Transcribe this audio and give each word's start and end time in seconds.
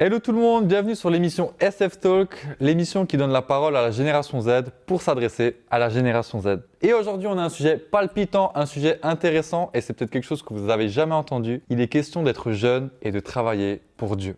Hello 0.00 0.20
tout 0.20 0.30
le 0.30 0.38
monde, 0.38 0.68
bienvenue 0.68 0.94
sur 0.94 1.10
l'émission 1.10 1.54
SF 1.58 1.98
Talk, 1.98 2.46
l'émission 2.60 3.04
qui 3.04 3.16
donne 3.16 3.32
la 3.32 3.42
parole 3.42 3.76
à 3.76 3.82
la 3.82 3.90
génération 3.90 4.40
Z 4.40 4.70
pour 4.86 5.02
s'adresser 5.02 5.56
à 5.72 5.80
la 5.80 5.88
génération 5.88 6.40
Z. 6.40 6.60
Et 6.82 6.92
aujourd'hui, 6.92 7.26
on 7.26 7.36
a 7.36 7.42
un 7.42 7.48
sujet 7.48 7.78
palpitant, 7.78 8.52
un 8.54 8.64
sujet 8.64 9.00
intéressant 9.02 9.70
et 9.74 9.80
c'est 9.80 9.94
peut-être 9.94 10.12
quelque 10.12 10.22
chose 10.22 10.44
que 10.44 10.54
vous 10.54 10.66
n'avez 10.66 10.88
jamais 10.88 11.16
entendu. 11.16 11.62
Il 11.68 11.80
est 11.80 11.88
question 11.88 12.22
d'être 12.22 12.52
jeune 12.52 12.90
et 13.02 13.10
de 13.10 13.18
travailler 13.18 13.82
pour 13.96 14.14
Dieu. 14.14 14.36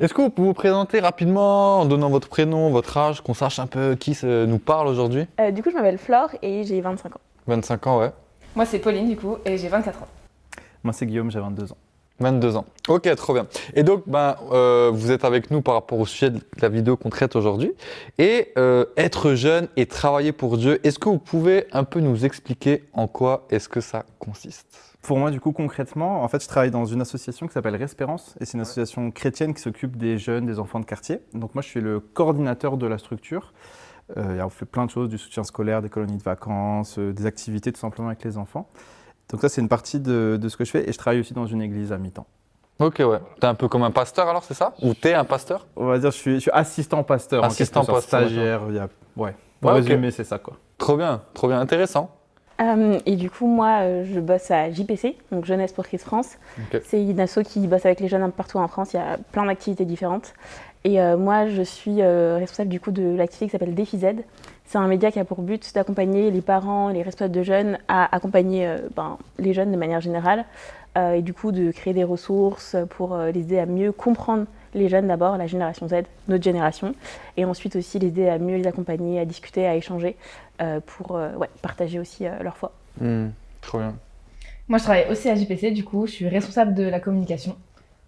Est-ce 0.00 0.14
que 0.14 0.22
vous 0.22 0.30
pouvez 0.30 0.48
vous 0.48 0.54
présenter 0.54 1.00
rapidement 1.00 1.80
en 1.80 1.84
donnant 1.84 2.08
votre 2.08 2.30
prénom, 2.30 2.70
votre 2.70 2.96
âge, 2.96 3.20
qu'on 3.20 3.34
sache 3.34 3.58
un 3.58 3.66
peu 3.66 3.94
qui 3.94 4.16
nous 4.24 4.58
parle 4.58 4.88
aujourd'hui? 4.88 5.26
Euh, 5.38 5.50
du 5.50 5.62
coup, 5.62 5.68
je 5.68 5.76
m'appelle 5.76 5.98
Flore 5.98 6.30
et 6.40 6.64
j'ai 6.64 6.80
25 6.80 7.14
ans. 7.14 7.20
25 7.46 7.86
ans, 7.86 8.00
ouais. 8.00 8.12
Moi, 8.54 8.66
c'est 8.66 8.78
Pauline, 8.78 9.08
du 9.08 9.16
coup, 9.16 9.36
et 9.44 9.56
j'ai 9.56 9.68
24 9.68 10.02
ans. 10.02 10.08
Moi, 10.84 10.92
c'est 10.92 11.06
Guillaume, 11.06 11.30
j'ai 11.30 11.40
22 11.40 11.72
ans. 11.72 11.76
22 12.20 12.56
ans. 12.56 12.64
Ok, 12.88 13.14
trop 13.16 13.34
bien. 13.34 13.46
Et 13.74 13.82
donc, 13.82 14.04
ben, 14.06 14.36
euh, 14.52 14.90
vous 14.92 15.10
êtes 15.10 15.24
avec 15.24 15.50
nous 15.50 15.60
par 15.60 15.74
rapport 15.74 15.98
au 15.98 16.06
sujet 16.06 16.30
de 16.30 16.40
la 16.60 16.68
vidéo 16.68 16.96
qu'on 16.96 17.10
traite 17.10 17.36
aujourd'hui. 17.36 17.72
Et 18.18 18.52
euh, 18.58 18.84
être 18.96 19.34
jeune 19.34 19.68
et 19.76 19.86
travailler 19.86 20.32
pour 20.32 20.56
Dieu, 20.56 20.80
est-ce 20.86 20.98
que 20.98 21.08
vous 21.08 21.18
pouvez 21.18 21.66
un 21.72 21.84
peu 21.84 22.00
nous 22.00 22.24
expliquer 22.24 22.84
en 22.92 23.06
quoi 23.08 23.46
est-ce 23.50 23.68
que 23.68 23.80
ça 23.80 24.04
consiste? 24.18 24.92
Pour 25.02 25.18
moi, 25.18 25.32
du 25.32 25.40
coup, 25.40 25.50
concrètement, 25.50 26.22
en 26.22 26.28
fait, 26.28 26.40
je 26.40 26.48
travaille 26.48 26.70
dans 26.70 26.84
une 26.84 27.00
association 27.00 27.48
qui 27.48 27.54
s'appelle 27.54 27.74
Respérance, 27.74 28.36
et 28.40 28.44
c'est 28.44 28.54
une 28.54 28.60
association 28.60 29.10
chrétienne 29.10 29.52
qui 29.52 29.60
s'occupe 29.60 29.96
des 29.96 30.16
jeunes, 30.16 30.46
des 30.46 30.60
enfants 30.60 30.78
de 30.78 30.84
quartier. 30.84 31.18
Donc 31.34 31.56
moi, 31.56 31.62
je 31.62 31.68
suis 31.68 31.80
le 31.80 31.98
coordinateur 31.98 32.76
de 32.76 32.86
la 32.86 32.98
structure. 32.98 33.52
Euh, 34.16 34.42
on 34.42 34.50
fait 34.50 34.66
plein 34.66 34.84
de 34.84 34.90
choses, 34.90 35.08
du 35.08 35.18
soutien 35.18 35.44
scolaire, 35.44 35.80
des 35.82 35.88
colonies 35.88 36.18
de 36.18 36.22
vacances, 36.22 36.98
euh, 36.98 37.12
des 37.12 37.24
activités 37.26 37.72
tout 37.72 37.80
simplement 37.80 38.08
avec 38.08 38.22
les 38.24 38.36
enfants. 38.36 38.68
Donc 39.30 39.40
ça, 39.40 39.48
c'est 39.48 39.60
une 39.60 39.68
partie 39.68 40.00
de, 40.00 40.38
de 40.40 40.48
ce 40.48 40.56
que 40.56 40.64
je 40.64 40.70
fais, 40.70 40.88
et 40.88 40.92
je 40.92 40.98
travaille 40.98 41.20
aussi 41.20 41.32
dans 41.34 41.46
une 41.46 41.62
église 41.62 41.92
à 41.92 41.98
mi-temps. 41.98 42.26
Ok, 42.78 42.96
ouais. 42.98 43.20
T'es 43.40 43.46
un 43.46 43.54
peu 43.54 43.68
comme 43.68 43.82
un 43.84 43.90
pasteur 43.90 44.28
alors, 44.28 44.44
c'est 44.44 44.54
ça? 44.54 44.74
Ou 44.82 44.92
t'es 44.94 45.14
un 45.14 45.24
pasteur? 45.24 45.66
On 45.76 45.86
va 45.86 45.98
dire, 45.98 46.10
je 46.10 46.16
suis, 46.16 46.34
je 46.34 46.40
suis 46.40 46.50
assistant 46.50 47.02
pasteur, 47.04 47.44
Assistant 47.44 47.82
en 47.82 47.84
pasteur, 47.86 48.20
stagiaire. 48.22 48.62
A, 48.62 48.88
ouais. 49.20 49.34
Pour 49.60 49.70
Ouais, 49.70 49.76
résumer, 49.76 50.10
c'est 50.10 50.24
ça, 50.24 50.38
quoi. 50.38 50.54
Trop 50.78 50.96
bien, 50.96 51.22
trop 51.32 51.48
bien, 51.48 51.60
intéressant. 51.60 52.10
Euh, 52.62 52.98
et 53.06 53.16
du 53.16 53.30
coup, 53.30 53.46
moi, 53.46 53.80
euh, 53.80 54.04
je 54.04 54.20
bosse 54.20 54.50
à 54.50 54.70
JPC, 54.70 55.16
donc 55.30 55.44
Jeunesse 55.44 55.72
pour 55.72 55.84
Christ 55.84 56.04
France. 56.04 56.38
C'est 56.84 57.02
une 57.02 57.20
asso 57.20 57.40
qui 57.44 57.66
bosse 57.66 57.84
avec 57.86 58.00
les 58.00 58.08
jeunes 58.08 58.22
un 58.22 58.30
peu 58.30 58.36
partout 58.36 58.58
en 58.58 58.68
France. 58.68 58.92
Il 58.92 58.96
y 58.96 59.00
a 59.00 59.18
plein 59.32 59.46
d'activités 59.46 59.84
différentes. 59.84 60.34
Et 60.84 61.00
euh, 61.00 61.16
moi, 61.16 61.46
je 61.46 61.62
suis 61.62 62.02
euh, 62.02 62.36
responsable 62.38 62.68
du 62.68 62.80
coup 62.80 62.90
de 62.90 63.16
l'activité 63.16 63.46
qui 63.46 63.52
s'appelle 63.52 63.74
Défi 63.74 63.98
Z. 63.98 64.06
C'est 64.64 64.78
un 64.78 64.86
média 64.86 65.10
qui 65.10 65.18
a 65.18 65.24
pour 65.24 65.42
but 65.42 65.74
d'accompagner 65.74 66.30
les 66.30 66.40
parents 66.40 66.90
et 66.90 66.94
les 66.94 67.02
responsables 67.02 67.34
de 67.34 67.42
jeunes 67.42 67.78
à 67.88 68.14
accompagner 68.14 68.74
ben, 68.96 69.18
les 69.38 69.52
jeunes 69.52 69.70
de 69.70 69.76
manière 69.76 70.00
générale. 70.00 70.46
Euh, 70.96 71.14
et 71.14 71.22
du 71.22 71.32
coup, 71.32 71.52
de 71.52 71.70
créer 71.70 71.94
des 71.94 72.04
ressources 72.04 72.76
pour 72.90 73.14
euh, 73.14 73.30
les 73.30 73.40
aider 73.40 73.58
à 73.58 73.66
mieux 73.66 73.92
comprendre 73.92 74.46
les 74.74 74.88
jeunes 74.88 75.08
d'abord, 75.08 75.36
la 75.36 75.46
génération 75.46 75.88
Z, 75.88 76.04
notre 76.28 76.44
génération. 76.44 76.94
Et 77.36 77.44
ensuite 77.44 77.76
aussi 77.76 77.98
les 77.98 78.08
aider 78.08 78.28
à 78.28 78.38
mieux 78.38 78.56
les 78.56 78.66
accompagner, 78.66 79.20
à 79.20 79.24
discuter, 79.24 79.66
à 79.66 79.74
échanger 79.74 80.16
euh, 80.60 80.80
pour 80.84 81.16
euh, 81.16 81.34
ouais, 81.34 81.48
partager 81.62 81.98
aussi 81.98 82.26
euh, 82.26 82.42
leur 82.42 82.56
foi. 82.56 82.72
Hmm, 83.00 83.28
trop 83.60 83.78
bien. 83.78 83.94
Moi, 84.68 84.78
je 84.78 84.84
travaille 84.84 85.06
aussi 85.10 85.28
à 85.28 85.34
JPC, 85.34 85.72
du 85.72 85.84
coup, 85.84 86.06
je 86.06 86.12
suis 86.12 86.28
responsable 86.28 86.74
de 86.74 86.84
la 86.84 87.00
communication. 87.00 87.56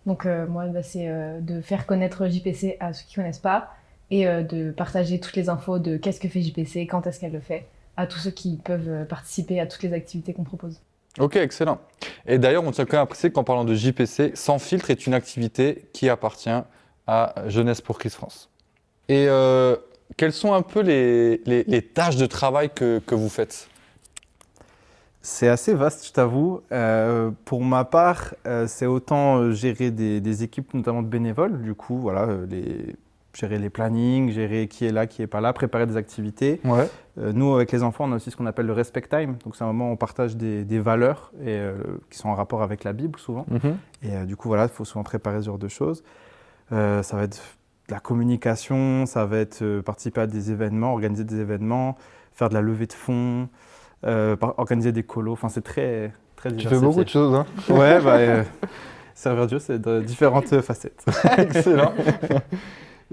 Donc, 0.07 0.27
euh, 0.27 0.47
moi, 0.47 0.67
bah, 0.67 0.83
c'est 0.83 1.09
euh, 1.09 1.41
de 1.41 1.61
faire 1.61 1.87
connaître 1.87 2.29
JPC 2.29 2.77
à 2.81 2.93
ceux 2.93 3.05
qui 3.07 3.15
connaissent 3.15 3.39
pas 3.39 3.75
et 4.11 4.27
euh, 4.27 4.43
de 4.43 4.71
partager 4.71 5.19
toutes 5.19 5.37
les 5.37 5.49
infos 5.49 5.79
de 5.79 5.97
qu'est-ce 5.97 6.21
que 6.21 6.29
fait 6.29 6.43
JPC, 6.43 6.87
quand 6.87 7.07
est-ce 7.07 7.21
qu'elle 7.21 7.33
le 7.33 7.41
fait, 7.41 7.67
à 7.97 8.07
tous 8.07 8.19
ceux 8.19 8.31
qui 8.31 8.57
peuvent 8.63 9.07
participer 9.07 9.61
à 9.61 9.67
toutes 9.67 9.83
les 9.83 9.93
activités 9.93 10.33
qu'on 10.33 10.45
propose. 10.45 10.81
Ok, 11.19 11.37
excellent. 11.37 11.79
Et 12.27 12.39
d'ailleurs, 12.39 12.65
on 12.65 12.73
tient 12.73 12.85
quand 12.85 12.97
même 12.97 13.05
à 13.05 13.07
préciser 13.07 13.31
qu'en 13.31 13.45
parlant 13.45 13.65
de 13.65 13.75
JPC, 13.75 14.33
Sans 14.35 14.59
filtre 14.59 14.91
est 14.91 15.07
une 15.07 15.15
activité 15.15 15.89
qui 15.93 16.09
appartient 16.09 16.51
à 17.07 17.35
Jeunesse 17.47 17.81
pour 17.81 17.99
Christ 17.99 18.17
France. 18.17 18.51
Et 19.09 19.27
euh, 19.29 19.77
quelles 20.17 20.33
sont 20.33 20.55
un 20.55 20.63
peu 20.63 20.81
les, 20.81 21.83
tâches 21.95 22.17
de 22.17 22.27
travail 22.27 22.71
que, 22.75 23.01
vous 23.15 23.29
faites? 23.29 23.69
C'est 25.23 25.49
assez 25.49 25.73
vaste, 25.73 26.07
je 26.07 26.13
t'avoue. 26.13 26.63
Euh, 26.73 27.31
pour 27.45 27.63
ma 27.63 27.85
part, 27.85 28.35
euh, 28.47 28.67
c'est 28.67 28.87
autant 28.87 29.53
gérer 29.53 29.91
des, 29.91 30.21
des 30.21 30.43
équipes, 30.43 30.75
notamment 30.75 31.03
de 31.03 31.09
bénévoles. 31.09 31.63
Du 31.63 31.75
coup, 31.75 31.97
voilà, 31.97 32.29
les, 32.51 32.97
gérer 33.35 33.59
les 33.59 33.71
plannings, 33.71 34.31
gérer 34.31 34.69
qui 34.69 34.87
est 34.87 34.93
là, 34.93 35.07
qui 35.07 35.23
est 35.23 35.27
pas 35.27 35.41
là, 35.41 35.53
préparer 35.53 35.87
des 35.87 35.97
activités. 35.97 36.61
Ouais. 36.65 36.89
Euh, 37.19 37.33
nous, 37.33 37.55
avec 37.55 37.73
les 37.73 37.83
enfants, 37.83 38.05
on 38.09 38.13
a 38.13 38.17
aussi 38.17 38.31
ce 38.31 38.37
qu'on 38.37 38.47
appelle 38.47 38.67
le 38.67 38.73
respect 38.73 39.03
time. 39.03 39.37
Donc, 39.45 39.57
c'est 39.57 39.65
un 39.65 39.69
moment 39.69 39.91
où 39.91 39.93
on 39.93 39.97
partage 39.97 40.37
des, 40.37 40.65
des 40.65 40.79
valeurs 40.79 41.33
et, 41.41 41.57
euh, 41.59 41.75
qui 42.11 42.19
sont 42.19 42.29
en 42.29 42.35
rapport 42.35 42.63
avec 42.63 42.85
la 42.85 42.93
Bible, 42.93 43.19
souvent. 43.19 43.47
Et 44.03 44.15
euh, 44.15 44.25
du 44.25 44.37
coup, 44.37 44.49
voilà, 44.49 44.65
il 44.65 44.71
faut 44.71 44.85
souvent 44.85 45.05
préparer 45.05 45.41
ce 45.41 45.47
genre 45.47 45.59
de 45.59 45.69
choses. 45.69 46.03
Ça 46.71 47.03
va 47.13 47.25
être 47.25 47.41
de 47.89 47.95
la 47.95 48.01
communication, 48.01 49.05
ça 49.07 49.27
va 49.27 49.39
être 49.39 49.81
participer 49.81 50.23
à 50.23 50.27
des 50.27 50.51
événements, 50.51 50.93
organiser 50.93 51.25
des 51.25 51.39
événements, 51.39 51.97
faire 52.33 52.49
de 52.49 52.55
la 52.55 52.63
levée 52.63 52.87
de 52.87 52.93
fonds, 52.93 53.49
organiser 54.03 54.91
des 54.91 55.03
colos. 55.03 55.35
Enfin, 55.35 55.49
c'est 55.49 55.63
très, 55.63 56.13
très 56.37 56.57
Tu 56.57 56.67
fais 56.67 56.81
beaucoup 56.81 57.05
de 57.05 57.09
choses, 57.09 57.35
hein 57.35 57.47
Ouais, 57.69 58.01
bah, 58.01 58.45
servir 59.15 59.47
Dieu, 59.47 59.59
c'est 59.61 59.79
de 59.79 60.01
différentes 60.01 60.61
facettes. 60.63 61.05
Excellent. 61.39 61.93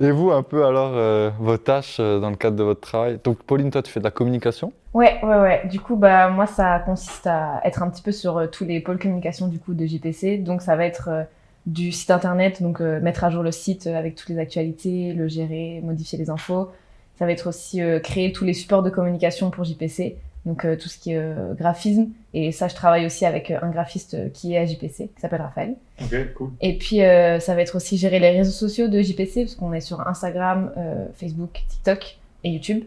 Et 0.02 0.10
vous, 0.10 0.32
un 0.32 0.42
peu 0.42 0.66
alors, 0.66 0.94
euh, 0.96 1.30
vos 1.40 1.58
tâches 1.58 1.98
euh, 2.00 2.20
dans 2.20 2.32
le 2.32 2.36
cadre 2.36 2.56
de 2.56 2.64
votre 2.64 2.82
travail? 2.82 3.20
Donc, 3.24 3.44
Pauline, 3.44 3.70
toi, 3.70 3.84
tu 3.84 3.92
fais 3.92 4.00
de 4.00 4.04
la 4.04 4.10
communication? 4.10 4.74
Ouais, 4.96 5.20
ouais, 5.22 5.40
ouais. 5.40 5.68
Du 5.70 5.80
coup, 5.80 5.96
bah, 5.96 6.30
moi, 6.30 6.48
ça 6.48 6.80
consiste 6.80 7.28
à 7.28 7.62
être 7.66 7.84
un 7.84 7.90
petit 7.92 8.02
peu 8.02 8.12
sur 8.12 8.40
euh, 8.40 8.48
tous 8.48 8.66
les 8.66 8.80
pôles 8.80 8.98
communication 8.98 9.48
du 9.48 9.60
coup 9.60 9.76
de 9.76 9.86
JPC. 9.86 10.40
Donc, 10.40 10.64
ça 10.64 10.76
va 10.76 10.86
être 10.86 11.28
du 11.68 11.92
site 11.92 12.10
internet, 12.10 12.64
donc 12.64 12.80
mettre 12.80 13.24
à 13.24 13.30
jour 13.30 13.44
le 13.44 13.52
site 13.52 13.86
avec 13.86 14.16
toutes 14.16 14.30
les 14.30 14.40
actualités, 14.40 15.14
le 15.14 15.28
gérer, 15.28 15.80
modifier 15.84 16.18
les 16.18 16.32
infos. 16.32 16.72
Ça 17.20 17.28
va 17.28 17.32
être 17.32 17.48
aussi 17.48 17.80
créer 18.04 18.32
tous 18.32 18.46
les 18.46 18.54
supports 18.54 18.82
de 18.82 18.90
communication 18.90 19.52
pour 19.52 19.64
JPC, 19.64 20.18
donc 20.46 20.66
euh, 20.66 20.76
tout 20.76 20.90
ce 20.90 20.98
qui 20.98 21.12
est 21.14 21.18
euh, 21.18 21.54
graphisme. 21.54 22.10
Et 22.34 22.52
ça, 22.52 22.68
je 22.68 22.76
travaille 22.76 23.06
aussi 23.06 23.26
avec 23.26 23.52
euh, 23.52 23.60
un 23.62 23.70
graphiste 23.70 24.32
qui 24.34 24.54
est 24.54 24.58
à 24.58 24.66
JPC, 24.66 25.10
qui 25.14 25.22
s'appelle 25.22 25.42
Raphaël. 25.42 25.76
Ok, 26.02 26.34
cool. 26.36 26.50
Et 26.62 26.78
puis, 26.78 26.98
ça 26.98 27.56
va 27.56 27.62
être 27.62 27.76
aussi 27.76 27.98
gérer 27.98 28.20
les 28.20 28.32
réseaux 28.32 28.52
sociaux 28.52 28.88
de 28.88 29.02
JPC, 29.02 29.44
parce 29.44 29.56
qu'on 29.56 29.74
est 29.74 29.82
sur 29.82 30.08
Instagram, 30.08 30.72
Facebook, 31.16 31.64
TikTok 31.68 32.18
et 32.44 32.50
YouTube. 32.50 32.84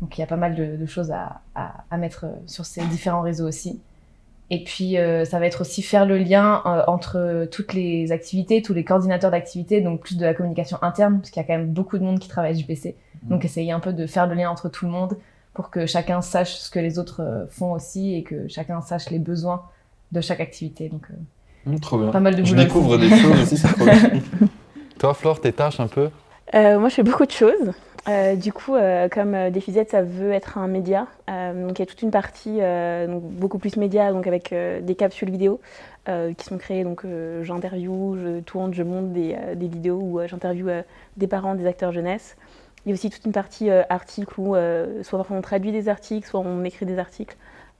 Donc, 0.00 0.16
il 0.16 0.20
y 0.20 0.24
a 0.24 0.26
pas 0.26 0.36
mal 0.36 0.54
de, 0.54 0.76
de 0.76 0.86
choses 0.86 1.12
à, 1.12 1.42
à, 1.54 1.84
à 1.90 1.96
mettre 1.96 2.26
sur 2.46 2.64
ces 2.64 2.84
différents 2.86 3.20
réseaux 3.20 3.46
aussi. 3.46 3.80
Et 4.50 4.64
puis, 4.64 4.98
euh, 4.98 5.24
ça 5.24 5.38
va 5.38 5.46
être 5.46 5.60
aussi 5.60 5.80
faire 5.80 6.04
le 6.06 6.18
lien 6.18 6.60
euh, 6.66 6.82
entre 6.88 7.48
toutes 7.52 7.72
les 7.72 8.10
activités, 8.10 8.62
tous 8.62 8.74
les 8.74 8.82
coordinateurs 8.82 9.30
d'activités, 9.30 9.80
donc 9.80 10.00
plus 10.00 10.16
de 10.16 10.24
la 10.24 10.34
communication 10.34 10.76
interne, 10.82 11.18
parce 11.20 11.30
qu'il 11.30 11.40
y 11.40 11.44
a 11.44 11.46
quand 11.46 11.56
même 11.56 11.70
beaucoup 11.72 11.98
de 11.98 12.02
monde 12.02 12.18
qui 12.18 12.28
travaille 12.28 12.50
à 12.50 12.54
JPC. 12.54 12.96
Donc, 13.22 13.44
essayer 13.44 13.70
un 13.70 13.80
peu 13.80 13.92
de 13.92 14.06
faire 14.06 14.26
le 14.26 14.34
lien 14.34 14.50
entre 14.50 14.68
tout 14.68 14.86
le 14.86 14.90
monde 14.90 15.16
pour 15.54 15.70
que 15.70 15.86
chacun 15.86 16.22
sache 16.22 16.56
ce 16.56 16.70
que 16.70 16.78
les 16.78 16.98
autres 16.98 17.22
euh, 17.22 17.46
font 17.48 17.72
aussi 17.72 18.14
et 18.14 18.22
que 18.22 18.48
chacun 18.48 18.80
sache 18.80 19.10
les 19.10 19.18
besoins 19.18 19.62
de 20.12 20.20
chaque 20.20 20.40
activité. 20.40 20.88
Donc, 20.88 21.06
euh, 21.10 21.78
trop 21.78 21.98
bien. 21.98 22.10
pas 22.10 22.20
mal 22.20 22.34
de 22.34 22.44
Je 22.44 22.54
des 22.54 22.68
choses 22.68 23.42
aussi, 23.42 23.56
c'est 23.56 23.68
trop 23.68 23.84
bien. 23.84 24.10
Toi, 24.98 25.14
Flore, 25.14 25.40
tes 25.40 25.52
tâches 25.52 25.80
un 25.80 25.88
peu 25.88 26.10
Euh, 26.54 26.78
moi, 26.78 26.88
je 26.88 26.94
fais 26.96 27.02
beaucoup 27.02 27.26
de 27.26 27.30
choses. 27.30 27.72
Euh, 28.08 28.34
du 28.34 28.52
coup, 28.52 28.74
euh, 28.74 29.08
comme 29.08 29.34
euh, 29.34 29.50
Défi 29.50 29.72
Z, 29.72 29.80
ça 29.88 30.02
veut 30.02 30.32
être 30.32 30.56
un 30.58 30.66
média. 30.66 31.06
Euh, 31.28 31.66
donc, 31.66 31.78
il 31.78 31.82
y 31.82 31.82
a 31.82 31.86
toute 31.86 32.02
une 32.02 32.10
partie 32.10 32.58
euh, 32.60 33.06
donc, 33.06 33.22
beaucoup 33.22 33.58
plus 33.58 33.76
média, 33.76 34.12
donc 34.12 34.26
avec 34.26 34.52
euh, 34.52 34.80
des 34.80 34.94
capsules 34.94 35.30
vidéo 35.30 35.60
euh, 36.08 36.32
qui 36.32 36.46
sont 36.46 36.56
créées. 36.58 36.82
Donc, 36.82 37.04
euh, 37.04 37.44
j'interviewe, 37.44 38.16
je 38.16 38.40
tourne, 38.40 38.72
je 38.72 38.82
monte 38.82 39.12
des, 39.12 39.36
euh, 39.38 39.54
des 39.54 39.68
vidéos 39.68 39.98
où 40.00 40.18
euh, 40.18 40.26
j'interviewe 40.28 40.68
euh, 40.68 40.82
des 41.18 41.26
parents, 41.26 41.54
des 41.54 41.66
acteurs 41.66 41.92
jeunesse. 41.92 42.36
Il 42.84 42.90
y 42.90 42.92
a 42.92 42.94
aussi 42.94 43.10
toute 43.10 43.24
une 43.24 43.32
partie 43.32 43.70
euh, 43.70 43.82
articles 43.88 44.34
où 44.38 44.56
euh, 44.56 45.02
soit 45.02 45.24
on 45.30 45.40
traduit 45.42 45.72
des 45.72 45.88
articles, 45.88 46.26
soit 46.26 46.40
on 46.40 46.64
écrit 46.64 46.86
des 46.86 46.98
articles. 46.98 47.36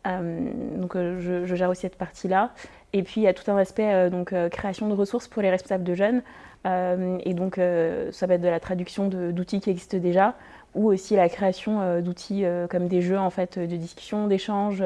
Euh, 0.06 0.50
donc, 0.76 0.96
euh, 0.96 1.20
je, 1.20 1.44
je 1.46 1.54
gère 1.54 1.70
aussi 1.70 1.82
cette 1.82 1.96
partie-là. 1.96 2.50
Et 2.92 3.02
puis, 3.02 3.20
il 3.20 3.24
y 3.24 3.28
a 3.28 3.34
tout 3.34 3.48
un 3.50 3.56
aspect 3.56 3.92
euh, 3.92 4.10
donc, 4.10 4.34
création 4.50 4.88
de 4.88 4.94
ressources 4.94 5.28
pour 5.28 5.42
les 5.42 5.50
responsables 5.50 5.84
de 5.84 5.94
jeunes. 5.94 6.22
Et 6.66 7.32
donc, 7.32 7.58
ça 8.12 8.26
va 8.26 8.34
être 8.34 8.42
de 8.42 8.48
la 8.48 8.60
traduction 8.60 9.08
d'outils 9.08 9.60
qui 9.60 9.70
existent 9.70 9.96
déjà, 9.96 10.34
ou 10.74 10.88
aussi 10.92 11.16
la 11.16 11.30
création 11.30 12.02
d'outils 12.02 12.44
comme 12.68 12.86
des 12.86 13.00
jeux 13.00 13.18
en 13.18 13.30
fait, 13.30 13.58
de 13.58 13.76
discussion, 13.76 14.26
d'échange, 14.26 14.84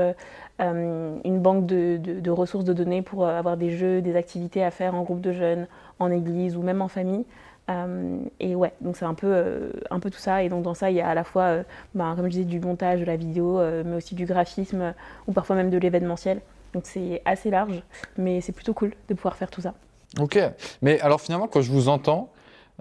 une 0.60 1.40
banque 1.40 1.66
de, 1.66 2.30
ressources 2.30 2.64
de 2.64 2.72
données 2.72 3.02
pour 3.02 3.26
avoir 3.26 3.56
des 3.56 3.70
jeux, 3.70 4.00
des 4.02 4.14
activités 4.14 4.62
à 4.62 4.70
faire 4.70 4.94
en 4.94 5.02
groupe 5.02 5.20
de 5.20 5.32
jeunes, 5.32 5.66
en 5.98 6.12
église 6.12 6.56
ou 6.56 6.62
même 6.62 6.80
en 6.80 6.86
famille. 6.86 7.24
Euh, 7.70 8.18
et 8.40 8.54
ouais, 8.54 8.72
donc 8.80 8.96
c'est 8.96 9.04
un 9.06 9.14
peu, 9.14 9.28
euh, 9.30 9.70
un 9.90 9.98
peu 10.00 10.10
tout 10.10 10.18
ça. 10.18 10.42
Et 10.42 10.48
donc 10.48 10.62
dans 10.62 10.74
ça, 10.74 10.90
il 10.90 10.96
y 10.96 11.00
a 11.00 11.08
à 11.08 11.14
la 11.14 11.24
fois, 11.24 11.42
euh, 11.44 11.62
bah, 11.94 12.12
comme 12.16 12.26
je 12.26 12.30
disais, 12.30 12.44
du 12.44 12.60
montage, 12.60 13.00
de 13.00 13.04
la 13.04 13.16
vidéo, 13.16 13.58
euh, 13.58 13.82
mais 13.86 13.96
aussi 13.96 14.14
du 14.14 14.26
graphisme, 14.26 14.94
ou 15.26 15.32
parfois 15.32 15.56
même 15.56 15.70
de 15.70 15.78
l'événementiel. 15.78 16.40
Donc 16.74 16.82
c'est 16.86 17.22
assez 17.24 17.50
large, 17.50 17.82
mais 18.18 18.40
c'est 18.40 18.52
plutôt 18.52 18.74
cool 18.74 18.92
de 19.08 19.14
pouvoir 19.14 19.36
faire 19.36 19.50
tout 19.50 19.60
ça. 19.60 19.74
Ok. 20.20 20.38
Mais 20.82 21.00
alors 21.00 21.20
finalement, 21.20 21.48
quand 21.48 21.62
je 21.62 21.70
vous 21.72 21.88
entends, 21.88 22.30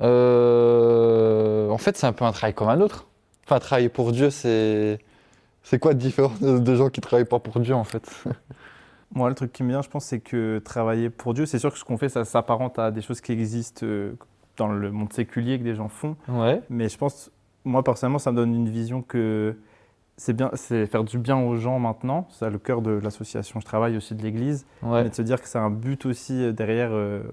euh, 0.01 1.69
en 1.69 1.77
fait, 1.77 1.97
c'est 1.97 2.07
un 2.07 2.13
peu 2.13 2.25
un 2.25 2.31
travail 2.31 2.53
comme 2.53 2.69
un 2.69 2.81
autre. 2.81 3.07
Enfin, 3.45 3.59
travailler 3.59 3.89
pour 3.89 4.11
Dieu, 4.11 4.29
c'est 4.29 4.99
C'est 5.63 5.79
quoi 5.79 5.91
la 5.91 5.97
différence 5.97 6.41
de 6.41 6.75
gens 6.75 6.89
qui 6.89 6.99
travaillent 7.01 7.25
pas 7.25 7.39
pour 7.39 7.59
Dieu 7.59 7.73
en 7.75 7.83
fait? 7.85 8.09
Moi, 9.15 9.29
le 9.29 9.35
truc 9.35 9.53
qui 9.53 9.63
me 9.63 9.69
vient, 9.69 9.81
je 9.81 9.89
pense, 9.89 10.05
c'est 10.05 10.19
que 10.19 10.59
travailler 10.59 11.09
pour 11.09 11.33
Dieu, 11.35 11.45
c'est 11.45 11.59
sûr 11.59 11.71
que 11.71 11.77
ce 11.77 11.83
qu'on 11.85 11.97
fait, 11.97 12.09
ça 12.09 12.25
s'apparente 12.25 12.79
à 12.79 12.89
des 12.91 13.01
choses 13.01 13.21
qui 13.21 13.31
existent 13.31 13.85
euh, 13.85 14.17
dans 14.57 14.67
le 14.67 14.91
monde 14.91 15.11
séculier 15.13 15.57
que 15.59 15.63
des 15.63 15.75
gens 15.75 15.89
font. 15.89 16.15
Ouais. 16.27 16.61
Mais 16.69 16.89
je 16.89 16.97
pense, 16.97 17.31
moi 17.65 17.83
personnellement, 17.83 18.19
ça 18.19 18.31
me 18.31 18.37
donne 18.37 18.53
une 18.53 18.69
vision 18.69 19.01
que 19.01 19.57
c'est 20.17 20.33
bien, 20.33 20.51
c'est 20.53 20.85
faire 20.85 21.03
du 21.03 21.17
bien 21.17 21.37
aux 21.37 21.55
gens 21.55 21.79
maintenant. 21.79 22.27
C'est 22.29 22.49
le 22.49 22.59
cœur 22.59 22.81
de 22.81 22.91
l'association. 22.91 23.59
Je 23.59 23.65
travaille 23.65 23.97
aussi 23.97 24.13
de 24.13 24.21
l'Église, 24.21 24.65
Ouais. 24.83 25.03
mais 25.03 25.09
de 25.09 25.15
se 25.15 25.21
dire 25.23 25.41
que 25.41 25.47
c'est 25.47 25.57
un 25.57 25.71
but 25.71 26.05
aussi 26.05 26.43
euh, 26.43 26.51
derrière, 26.51 26.89
euh, 26.91 27.23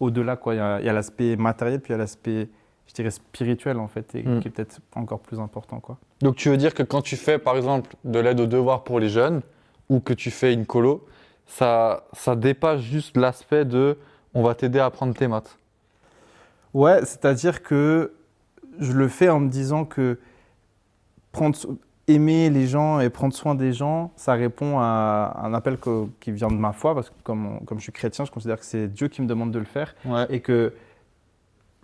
au-delà 0.00 0.36
quoi. 0.36 0.54
Il 0.54 0.58
y 0.58 0.60
a, 0.60 0.92
l'aspect 0.92 1.36
matériel, 1.36 1.80
puis 1.80 1.90
il 1.90 1.92
y 1.92 1.96
a 1.96 1.98
l'aspect, 1.98 2.48
je 2.86 2.94
dirais, 2.94 3.10
spirituel 3.10 3.78
en 3.78 3.86
fait, 3.88 4.14
et 4.14 4.22
Mm. 4.22 4.40
qui 4.40 4.48
est 4.48 4.50
peut-être 4.50 4.80
encore 4.94 5.20
plus 5.20 5.38
important 5.40 5.78
quoi. 5.80 5.98
Donc 6.22 6.36
tu 6.36 6.48
veux 6.48 6.56
dire 6.56 6.72
que 6.72 6.82
quand 6.82 7.02
tu 7.02 7.16
fais 7.16 7.38
par 7.38 7.56
exemple 7.56 7.94
de 8.04 8.18
l'aide 8.18 8.40
aux 8.40 8.46
devoirs 8.46 8.82
pour 8.82 8.98
les 8.98 9.08
jeunes 9.10 9.42
ou 9.90 10.00
que 10.00 10.14
tu 10.14 10.30
fais 10.30 10.54
une 10.54 10.64
colo, 10.64 11.04
ça, 11.46 12.04
ça 12.14 12.34
dépasse 12.34 12.80
juste 12.80 13.16
l'aspect 13.16 13.64
de 13.66 13.98
on 14.32 14.42
va 14.42 14.54
t'aider 14.54 14.78
à 14.78 14.86
apprendre 14.86 15.12
tes 15.14 15.28
maths. 15.28 15.58
Ouais, 16.74 17.00
c'est-à-dire 17.04 17.62
que 17.62 18.12
je 18.78 18.92
le 18.92 19.08
fais 19.08 19.28
en 19.28 19.40
me 19.40 19.48
disant 19.48 19.84
que 19.84 20.18
prendre, 21.32 21.56
aimer 22.08 22.50
les 22.50 22.66
gens 22.66 23.00
et 23.00 23.10
prendre 23.10 23.34
soin 23.34 23.54
des 23.54 23.72
gens, 23.72 24.12
ça 24.16 24.32
répond 24.34 24.78
à 24.78 25.38
un 25.42 25.54
appel 25.54 25.76
que- 25.78 26.06
qui 26.20 26.32
vient 26.32 26.48
de 26.48 26.54
ma 26.54 26.72
foi, 26.72 26.94
parce 26.94 27.10
que 27.10 27.14
comme, 27.22 27.46
on- 27.46 27.58
comme 27.60 27.78
je 27.78 27.84
suis 27.84 27.92
chrétien, 27.92 28.24
je 28.24 28.30
considère 28.30 28.58
que 28.58 28.64
c'est 28.64 28.88
Dieu 28.88 29.08
qui 29.08 29.22
me 29.22 29.26
demande 29.26 29.50
de 29.52 29.58
le 29.58 29.64
faire, 29.64 29.94
Ouais. 30.04 30.26
et 30.30 30.40
que 30.40 30.72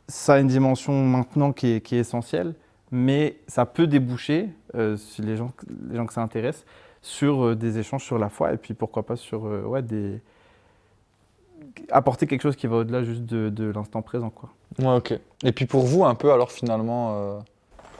ça 0.08 0.34
a 0.34 0.38
une 0.40 0.48
dimension 0.48 0.92
maintenant 1.04 1.52
qui 1.52 1.72
est, 1.74 1.80
qui 1.80 1.96
est 1.96 2.00
essentielle, 2.00 2.54
mais 2.90 3.36
ça 3.46 3.66
peut 3.66 3.86
déboucher, 3.86 4.48
euh, 4.74 4.96
si 4.96 5.20
les 5.22 5.36
gens, 5.36 5.50
les 5.90 5.96
gens 5.96 6.06
que 6.06 6.14
ça 6.14 6.22
intéresse, 6.22 6.64
sur 7.02 7.44
euh, 7.44 7.54
des 7.54 7.78
échanges 7.78 8.04
sur 8.04 8.18
la 8.18 8.28
foi, 8.28 8.52
et 8.52 8.56
puis 8.56 8.74
pourquoi 8.74 9.04
pas 9.04 9.16
sur 9.16 9.46
euh, 9.46 9.62
ouais, 9.62 9.82
des... 9.82 10.20
apporter 11.90 12.26
quelque 12.26 12.42
chose 12.42 12.56
qui 12.56 12.66
va 12.66 12.76
au-delà 12.76 13.04
juste 13.04 13.22
de, 13.22 13.48
de 13.48 13.70
l'instant 13.70 14.02
présent. 14.02 14.30
Quoi. 14.30 14.50
Ouais, 14.78 14.96
ok. 14.96 15.18
Et 15.44 15.52
puis 15.52 15.66
pour 15.66 15.82
vous 15.82 16.04
un 16.04 16.14
peu 16.14 16.32
alors 16.32 16.50
finalement. 16.50 17.14
euh, 17.14 17.38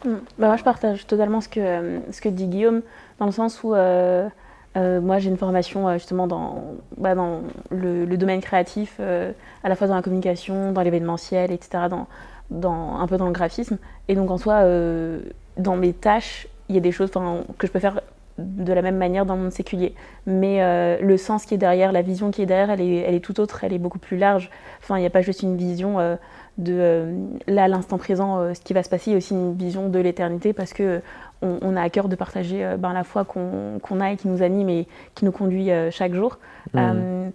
Mm. 0.05 0.15
Bah, 0.39 0.47
moi, 0.49 0.57
je 0.57 0.65
partage 0.65 1.07
totalement 1.07 1.41
ce 1.41 1.49
que, 1.49 1.61
euh, 1.61 1.99
ce 2.13 2.21
que 2.21 2.29
dit 2.29 2.47
Guillaume, 2.47 2.83
dans 3.19 3.27
le 3.27 3.33
sens 3.33 3.63
où 3.63 3.75
euh, 3.75 4.29
euh, 4.77 5.01
moi, 5.01 5.19
j'ai 5.19 5.29
une 5.29 5.37
formation 5.37 5.89
euh, 5.89 5.95
justement 5.95 6.27
dans, 6.27 6.63
bah, 6.97 7.15
dans 7.15 7.43
le, 7.71 8.05
le 8.05 8.17
domaine 8.17 8.41
créatif, 8.41 8.97
euh, 9.01 9.33
à 9.65 9.69
la 9.69 9.77
fois 9.77 9.87
dans 9.87 9.97
la 9.97 10.03
communication, 10.03 10.73
dans 10.73 10.83
l'événementiel, 10.83 11.51
etc., 11.51 11.85
dans, 11.91 12.07
dans, 12.51 12.97
un 12.97 13.07
peu 13.07 13.17
dans 13.17 13.27
le 13.27 13.33
graphisme. 13.33 13.79
Et 14.09 14.15
donc, 14.15 14.31
en 14.31 14.39
soi, 14.39 14.55
euh, 14.55 15.21
dans 15.57 15.77
mes 15.77 15.93
tâches, 15.93 16.47
il 16.69 16.75
y 16.75 16.79
a 16.79 16.81
des 16.81 16.93
choses 16.93 17.11
que 17.11 17.67
je 17.67 17.73
peux 17.73 17.81
faire 17.81 18.01
de 18.39 18.73
la 18.73 18.83
même 18.83 18.97
manière 18.97 19.27
dans 19.27 19.35
le 19.35 19.43
monde 19.43 19.53
séculier. 19.53 19.95
Mais 20.27 20.63
euh, 20.63 20.97
le 21.01 21.17
sens 21.17 21.45
qui 21.45 21.55
est 21.55 21.59
derrière, 21.59 21.93
la 21.93 22.03
vision 22.03 22.31
qui 22.31 22.43
est 22.43 22.47
derrière, 22.47 22.71
elle 22.71 22.81
est, 22.81 22.97
elle 22.99 23.15
est 23.15 23.21
tout 23.21 23.41
autre, 23.41 23.65
elle 23.65 23.73
est 23.73 23.79
beaucoup 23.79 23.99
plus 23.99 24.17
large. 24.17 24.51
Enfin, 24.81 24.97
il 24.97 25.01
n'y 25.01 25.07
a 25.07 25.11
pas 25.11 25.23
juste 25.23 25.43
une 25.43 25.57
vision 25.57 25.99
euh, 25.99 26.17
de 26.59 26.73
euh, 26.77 27.13
là, 27.47 27.69
l'instant 27.69 27.99
présent, 27.99 28.55
ce 28.55 28.61
qui 28.61 28.73
va 28.73 28.83
se 28.83 28.89
passer, 28.89 29.11
il 29.11 29.13
y 29.13 29.15
a 29.15 29.19
aussi 29.19 29.35
une 29.35 29.55
vision 29.55 29.89
de 29.89 29.99
l'éternité 29.99 30.53
parce 30.53 30.73
que 30.73 31.01
on, 31.43 31.59
on 31.63 31.77
a 31.77 31.83
à 31.83 31.89
cœur 31.89 32.09
de 32.09 32.17
partager 32.17 32.75
ben, 32.79 32.93
la 32.93 33.05
foi 33.05 33.25
qu'on 33.25 34.01
a 34.01 34.13
et 34.13 34.17
qui 34.17 34.27
nous 34.29 34.43
anime 34.43 34.69
et 34.69 34.87
qui 35.15 35.25
nous 35.25 35.33
conduit 35.33 35.71
chaque 35.91 36.15
jour. 36.15 36.39
Euh, 36.81 37.29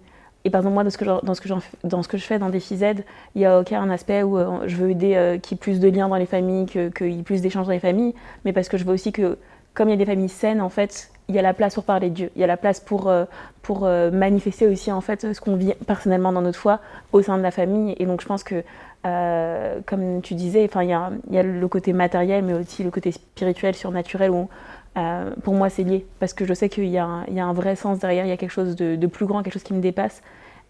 et 0.46 0.50
par 0.50 0.60
exemple, 0.60 0.74
moi, 0.74 0.84
dans 0.84 0.90
ce 0.90 0.98
que, 0.98 1.06
je- 1.06 1.24
dans 1.24 1.32
ce 1.32 1.40
que, 1.40 1.48
fais- 1.48 1.76
dans 1.84 2.02
ce 2.02 2.08
que 2.08 2.18
je 2.18 2.24
fais 2.24 2.38
dans 2.38 2.50
Défi 2.50 2.76
Z, 2.76 2.84
il 3.34 3.38
n'y 3.38 3.46
a 3.46 3.58
aucun 3.58 3.88
aspect 3.88 4.22
où 4.22 4.38
je 4.66 4.76
veux 4.76 4.90
aider 4.90 5.14
euh, 5.16 5.38
qu'il 5.38 5.56
y 5.56 5.58
ait 5.58 5.58
plus 5.58 5.80
de 5.80 5.88
liens 5.88 6.06
dans 6.10 6.16
les 6.16 6.26
familles, 6.26 6.66
que- 6.66 6.90
qu'il 6.90 7.12
y 7.12 7.20
ait 7.20 7.22
plus 7.22 7.40
d'échanges 7.40 7.64
dans 7.64 7.72
les 7.72 7.78
familles, 7.80 8.14
mais 8.44 8.52
parce 8.52 8.68
que 8.68 8.76
je 8.76 8.84
veux 8.84 8.92
aussi 8.92 9.10
que, 9.10 9.38
comme 9.74 9.88
il 9.88 9.92
y 9.92 9.94
a 9.94 9.98
des 9.98 10.06
familles 10.06 10.28
saines, 10.28 10.60
en 10.60 10.68
fait, 10.68 11.10
il 11.28 11.34
y 11.34 11.38
a 11.38 11.42
la 11.42 11.54
place 11.54 11.74
pour 11.74 11.84
parler 11.84 12.10
de 12.10 12.14
Dieu. 12.14 12.30
Il 12.36 12.40
y 12.40 12.44
a 12.44 12.46
la 12.46 12.56
place 12.56 12.80
pour, 12.80 13.08
euh, 13.08 13.24
pour 13.62 13.84
euh, 13.86 14.10
manifester 14.10 14.66
aussi, 14.68 14.92
en 14.92 15.00
fait, 15.00 15.32
ce 15.32 15.40
qu'on 15.40 15.56
vit 15.56 15.72
personnellement 15.86 16.32
dans 16.32 16.42
notre 16.42 16.58
foi 16.58 16.80
au 17.12 17.22
sein 17.22 17.36
de 17.38 17.42
la 17.42 17.50
famille. 17.50 17.94
Et 17.98 18.06
donc, 18.06 18.20
je 18.20 18.26
pense 18.26 18.44
que, 18.44 18.62
euh, 19.06 19.80
comme 19.86 20.20
tu 20.22 20.34
disais, 20.34 20.64
enfin, 20.64 20.82
il 20.82 20.90
y 20.90 20.92
a, 20.92 21.10
il 21.28 21.34
y 21.34 21.38
a 21.38 21.42
le 21.42 21.68
côté 21.68 21.92
matériel, 21.92 22.44
mais 22.44 22.52
aussi 22.54 22.84
le 22.84 22.90
côté 22.90 23.10
spirituel, 23.12 23.74
surnaturel, 23.74 24.30
où 24.30 24.48
euh, 24.96 25.30
pour 25.42 25.54
moi, 25.54 25.70
c'est 25.70 25.82
lié. 25.82 26.06
Parce 26.20 26.34
que 26.34 26.44
je 26.44 26.54
sais 26.54 26.68
qu'il 26.68 26.86
y, 26.86 26.98
a 26.98 27.04
un- 27.04 27.24
il 27.26 27.34
y 27.34 27.40
a 27.40 27.46
un 27.46 27.52
vrai 27.52 27.74
sens 27.74 27.98
derrière, 27.98 28.24
il 28.26 28.28
y 28.28 28.32
a 28.32 28.36
quelque 28.36 28.50
chose 28.50 28.76
de, 28.76 28.94
de 28.96 29.06
plus 29.06 29.26
grand, 29.26 29.42
quelque 29.42 29.54
chose 29.54 29.62
qui 29.62 29.74
me 29.74 29.80
dépasse. 29.80 30.22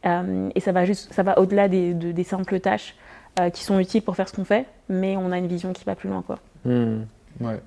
Euh, 0.07 0.49
et 0.55 0.61
ça 0.61 0.73
va, 0.73 0.85
juste, 0.85 1.13
ça 1.13 1.23
va 1.23 1.39
au-delà 1.39 1.69
des, 1.69 1.95
de- 1.95 2.13
des 2.13 2.25
simples 2.25 2.61
tâches 2.61 2.95
euh, 3.41 3.51
qui 3.51 3.65
sont 3.65 3.79
utiles 3.81 4.03
pour 4.03 4.15
faire 4.17 4.29
ce 4.29 4.35
qu'on 4.35 4.45
fait, 4.45 4.67
mais 4.89 5.17
on 5.17 5.33
a 5.33 5.39
une 5.39 5.47
vision 5.49 5.73
qui 5.73 5.85
va 5.85 5.95
plus 5.95 6.09
loin. 6.09 6.23
Quoi. 6.27 6.39
hmm, 6.65 7.03
Ouais. 7.41 7.59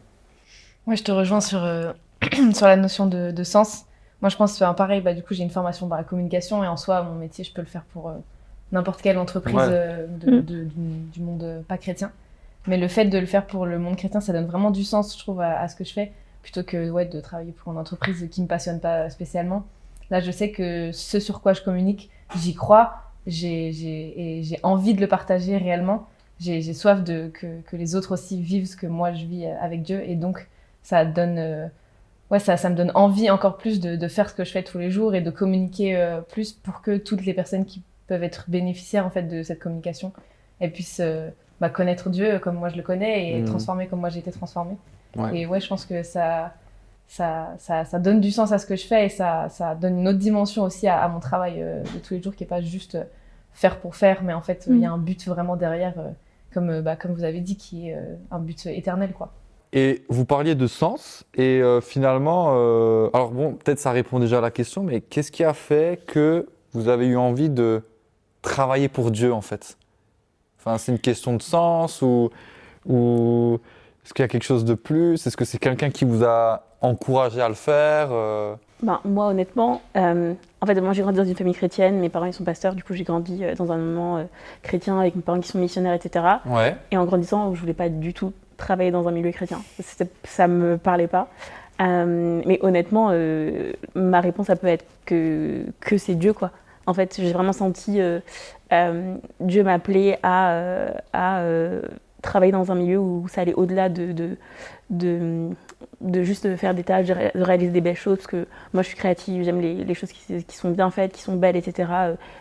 Moi, 0.87 0.95
je 0.95 1.03
te 1.03 1.11
rejoins 1.11 1.41
sur, 1.41 1.63
euh, 1.63 1.93
sur 2.53 2.65
la 2.65 2.75
notion 2.77 3.05
de, 3.05 3.31
de 3.31 3.43
sens. 3.43 3.83
Moi, 4.21 4.29
je 4.29 4.37
pense, 4.37 4.53
enfin, 4.55 4.73
pareil, 4.73 5.01
bah, 5.01 5.13
du 5.13 5.21
coup, 5.21 5.33
j'ai 5.35 5.43
une 5.43 5.49
formation 5.51 5.85
dans 5.87 5.95
la 5.95 6.03
communication 6.03 6.63
et 6.63 6.67
en 6.67 6.77
soi, 6.77 7.03
mon 7.03 7.15
métier, 7.15 7.43
je 7.43 7.53
peux 7.53 7.61
le 7.61 7.67
faire 7.67 7.83
pour 7.93 8.09
euh, 8.09 8.13
n'importe 8.71 9.01
quelle 9.01 9.17
entreprise 9.19 9.55
Ouais. 9.55 9.67
euh, 9.69 10.07
de- 10.07 10.39
de- 10.41 10.63
du, 10.63 10.71
du 11.13 11.21
monde 11.21 11.43
euh, 11.43 11.61
pas 11.67 11.77
chrétien. 11.77 12.11
Mais 12.65 12.77
le 12.77 12.87
fait 12.87 13.05
de 13.05 13.17
le 13.17 13.25
faire 13.25 13.45
pour 13.45 13.65
le 13.65 13.77
monde 13.79 13.95
chrétien, 13.97 14.21
ça 14.21 14.33
donne 14.33 14.45
vraiment 14.47 14.71
du 14.71 14.83
sens, 14.83 15.13
je 15.15 15.19
trouve, 15.19 15.41
à, 15.41 15.59
à 15.59 15.67
ce 15.67 15.75
que 15.75 15.83
je 15.83 15.93
fais, 15.93 16.11
plutôt 16.41 16.63
que 16.63 16.89
ouais, 16.89 17.05
de 17.05 17.19
travailler 17.21 17.51
pour 17.51 17.71
une 17.71 17.77
entreprise 17.79 18.27
qui 18.31 18.41
me 18.41 18.47
passionne 18.47 18.79
pas 18.79 19.09
spécialement. 19.09 19.65
Là, 20.09 20.19
je 20.21 20.31
sais 20.31 20.51
que 20.51 20.91
ce 20.93 21.19
sur 21.19 21.41
quoi 21.41 21.53
je 21.53 21.61
communique, 21.61 22.09
j'y 22.37 22.55
crois, 22.55 22.95
j'ai 23.27 23.71
j'ai- 23.73 24.39
et 24.39 24.43
j'ai 24.43 24.59
envie 24.63 24.93
de 24.93 25.01
le 25.01 25.07
partager 25.07 25.57
réellement. 25.57 26.07
J'ai 26.39 26.61
j'ai 26.61 26.73
soif 26.73 27.03
de, 27.03 27.29
que, 27.33 27.61
que 27.61 27.75
les 27.75 27.95
autres 27.95 28.13
aussi 28.13 28.41
vivent 28.41 28.67
ce 28.67 28.77
que 28.77 28.87
moi 28.87 29.13
je 29.13 29.25
vis 29.25 29.45
avec 29.47 29.81
Dieu. 29.83 30.01
Et 30.07 30.15
donc, 30.15 30.47
ça 30.87 31.03
donne, 31.03 31.37
euh, 31.37 31.67
ouais, 32.31 32.39
ça, 32.39 32.55
ça 32.55 32.69
me 32.69 32.75
donne 32.75 32.93
envie 32.95 33.29
encore 33.29 33.57
plus 33.57 33.81
de, 33.81 33.97
de 33.97 34.07
faire 34.07 34.29
ce 34.29 34.33
que 34.33 34.45
je 34.45 34.51
fais 34.51 34.63
tous 34.63 34.77
les 34.77 34.89
jours 34.89 35.15
et 35.15 35.21
de 35.21 35.29
communiquer 35.29 35.97
euh, 35.97 36.21
plus 36.21 36.53
pour 36.53 36.81
que 36.81 36.95
toutes 36.95 37.25
les 37.25 37.33
personnes 37.33 37.65
qui 37.65 37.81
peuvent 38.07 38.23
être 38.23 38.49
bénéficiaires 38.49 39.05
en 39.05 39.09
fait 39.09 39.23
de 39.23 39.43
cette 39.43 39.59
communication, 39.59 40.13
elles 40.61 40.71
puissent 40.71 41.01
euh, 41.01 41.29
bah, 41.59 41.69
connaître 41.69 42.09
Dieu 42.09 42.39
comme 42.39 42.55
moi 42.55 42.69
je 42.69 42.77
le 42.77 42.83
connais 42.83 43.27
et 43.27 43.39
être 43.39 43.47
transformées 43.47 43.87
comme 43.87 43.99
moi 43.99 44.07
j'ai 44.07 44.19
été 44.19 44.31
transformée. 44.31 44.77
Ouais. 45.17 45.39
Et 45.39 45.45
ouais, 45.45 45.59
je 45.59 45.67
pense 45.67 45.85
que 45.85 46.03
ça, 46.03 46.53
ça, 47.07 47.53
ça, 47.57 47.83
ça 47.83 47.99
donne 47.99 48.21
du 48.21 48.31
sens 48.31 48.53
à 48.53 48.57
ce 48.57 48.65
que 48.65 48.77
je 48.77 48.87
fais 48.87 49.07
et 49.07 49.09
ça, 49.09 49.49
ça 49.49 49.75
donne 49.75 49.99
une 49.99 50.07
autre 50.07 50.19
dimension 50.19 50.63
aussi 50.63 50.87
à, 50.87 51.03
à 51.03 51.09
mon 51.09 51.19
travail 51.19 51.61
euh, 51.61 51.81
de 51.81 51.99
tous 51.99 52.13
les 52.13 52.21
jours 52.21 52.33
qui 52.33 52.45
est 52.45 52.47
pas 52.47 52.61
juste 52.61 52.97
faire 53.51 53.79
pour 53.81 53.97
faire, 53.97 54.23
mais 54.23 54.33
en 54.33 54.41
fait, 54.41 54.67
il 54.69 54.77
y 54.77 54.85
a 54.85 54.91
un 54.91 54.99
but 54.99 55.27
vraiment 55.27 55.57
derrière, 55.57 55.95
euh, 55.97 56.11
comme, 56.53 56.79
bah, 56.81 56.95
comme 56.95 57.11
vous 57.11 57.23
avez 57.23 57.41
dit, 57.41 57.57
qui 57.57 57.89
est 57.89 57.95
euh, 57.95 58.15
un 58.29 58.39
but 58.39 58.67
éternel, 58.67 59.11
quoi. 59.11 59.33
Et 59.73 60.03
vous 60.07 60.23
parliez 60.23 60.55
de 60.55 60.65
sens, 60.65 61.25
et 61.35 61.61
euh, 61.61 61.81
finalement, 61.81 62.51
euh, 62.51 63.09
alors 63.13 63.31
bon, 63.31 63.53
peut-être 63.53 63.79
ça 63.79 63.91
répond 63.91 64.17
déjà 64.19 64.37
à 64.37 64.41
la 64.41 64.51
question, 64.51 64.81
mais 64.81 65.01
qu'est-ce 65.01 65.31
qui 65.31 65.43
a 65.43 65.53
fait 65.53 66.01
que 66.07 66.47
vous 66.71 66.87
avez 66.87 67.07
eu 67.07 67.17
envie 67.17 67.49
de 67.49 67.81
travailler 68.41 68.87
pour 68.87 69.11
Dieu 69.11 69.33
en 69.33 69.41
fait? 69.41 69.77
Enfin, 70.59 70.77
c'est 70.77 70.93
une 70.93 70.99
question 70.99 71.35
de 71.35 71.41
sens 71.41 72.01
ou, 72.01 72.29
ou 72.87 73.59
est-ce 74.05 74.13
qu'il 74.13 74.23
y 74.23 74.25
a 74.25 74.29
quelque 74.29 74.45
chose 74.45 74.63
de 74.63 74.73
plus? 74.73 75.27
Est-ce 75.27 75.35
que 75.35 75.43
c'est 75.43 75.57
quelqu'un 75.57 75.89
qui 75.89 76.05
vous 76.05 76.23
a 76.23 76.63
encouragé 76.81 77.41
à 77.41 77.49
le 77.49 77.55
faire 77.55 78.07
euh? 78.11 78.55
Ben, 78.81 79.01
moi, 79.03 79.27
honnêtement, 79.27 79.81
euh, 79.97 80.33
en 80.61 80.65
fait, 80.65 80.79
moi 80.79 80.93
j'ai 80.93 81.01
grandi 81.01 81.17
dans 81.17 81.25
une 81.25 81.35
famille 81.35 81.55
chrétienne, 81.55 81.99
mes 81.99 82.09
parents 82.09 82.25
ils 82.25 82.33
sont 82.33 82.43
pasteurs, 82.45 82.73
du 82.73 82.83
coup 82.83 82.93
j'ai 82.93 83.03
grandi 83.03 83.41
dans 83.57 83.71
un 83.71 83.77
moment 83.77 84.17
euh, 84.17 84.23
chrétien 84.61 84.97
avec 84.97 85.15
mes 85.15 85.21
parents 85.21 85.41
qui 85.41 85.49
sont 85.49 85.57
missionnaires, 85.57 85.93
etc. 85.93 86.25
Ouais. 86.45 86.77
Et 86.91 86.97
en 86.97 87.05
grandissant, 87.05 87.53
je 87.53 87.59
voulais 87.59 87.73
pas 87.73 87.89
du 87.89 88.13
tout 88.13 88.31
travailler 88.57 88.91
dans 88.91 89.07
un 89.07 89.11
milieu 89.11 89.31
chrétien. 89.31 89.61
Ça 90.23 90.47
me 90.47 90.77
parlait 90.77 91.07
pas. 91.07 91.29
Euh, 91.79 92.41
mais 92.45 92.59
honnêtement, 92.61 93.09
euh, 93.11 93.71
ma 93.95 94.19
réponse, 94.19 94.47
ça 94.47 94.55
peut 94.55 94.67
être 94.67 94.85
que, 95.05 95.63
que 95.79 95.97
c'est 95.97 96.15
Dieu, 96.15 96.33
quoi. 96.33 96.51
En 96.87 96.93
fait, 96.93 97.17
j'ai 97.21 97.31
vraiment 97.33 97.53
senti 97.53 97.99
euh, 98.01 98.19
Dieu 99.39 99.63
m'appeler 99.63 100.17
à, 100.23 100.89
à 101.13 101.43
travailler 102.21 102.51
dans 102.51 102.71
un 102.71 102.75
milieu 102.75 102.97
où 102.97 103.27
ça 103.27 103.41
allait 103.41 103.53
au-delà 103.53 103.89
de, 103.89 104.13
de, 104.89 105.49
de, 106.01 106.23
juste 106.23 106.55
faire 106.55 106.73
des 106.73 106.83
tâches, 106.83 107.07
de 107.07 107.13
ré- 107.13 107.31
de 107.35 107.41
réaliser 107.41 107.71
des 107.71 107.81
belles 107.81 107.95
choses, 107.97 108.17
parce 108.17 108.27
que 108.27 108.47
moi 108.73 108.83
je 108.83 108.87
suis 108.87 108.97
créative, 108.97 109.43
j'aime 109.43 109.59
les, 109.59 109.93
choses 109.93 110.11
qui, 110.11 110.43
qui 110.45 110.55
sont 110.55 110.71
bien 110.71 110.89
faites, 110.91 111.11
qui 111.11 111.21
sont 111.21 111.35
belles, 111.35 111.57
etc. 111.57 111.89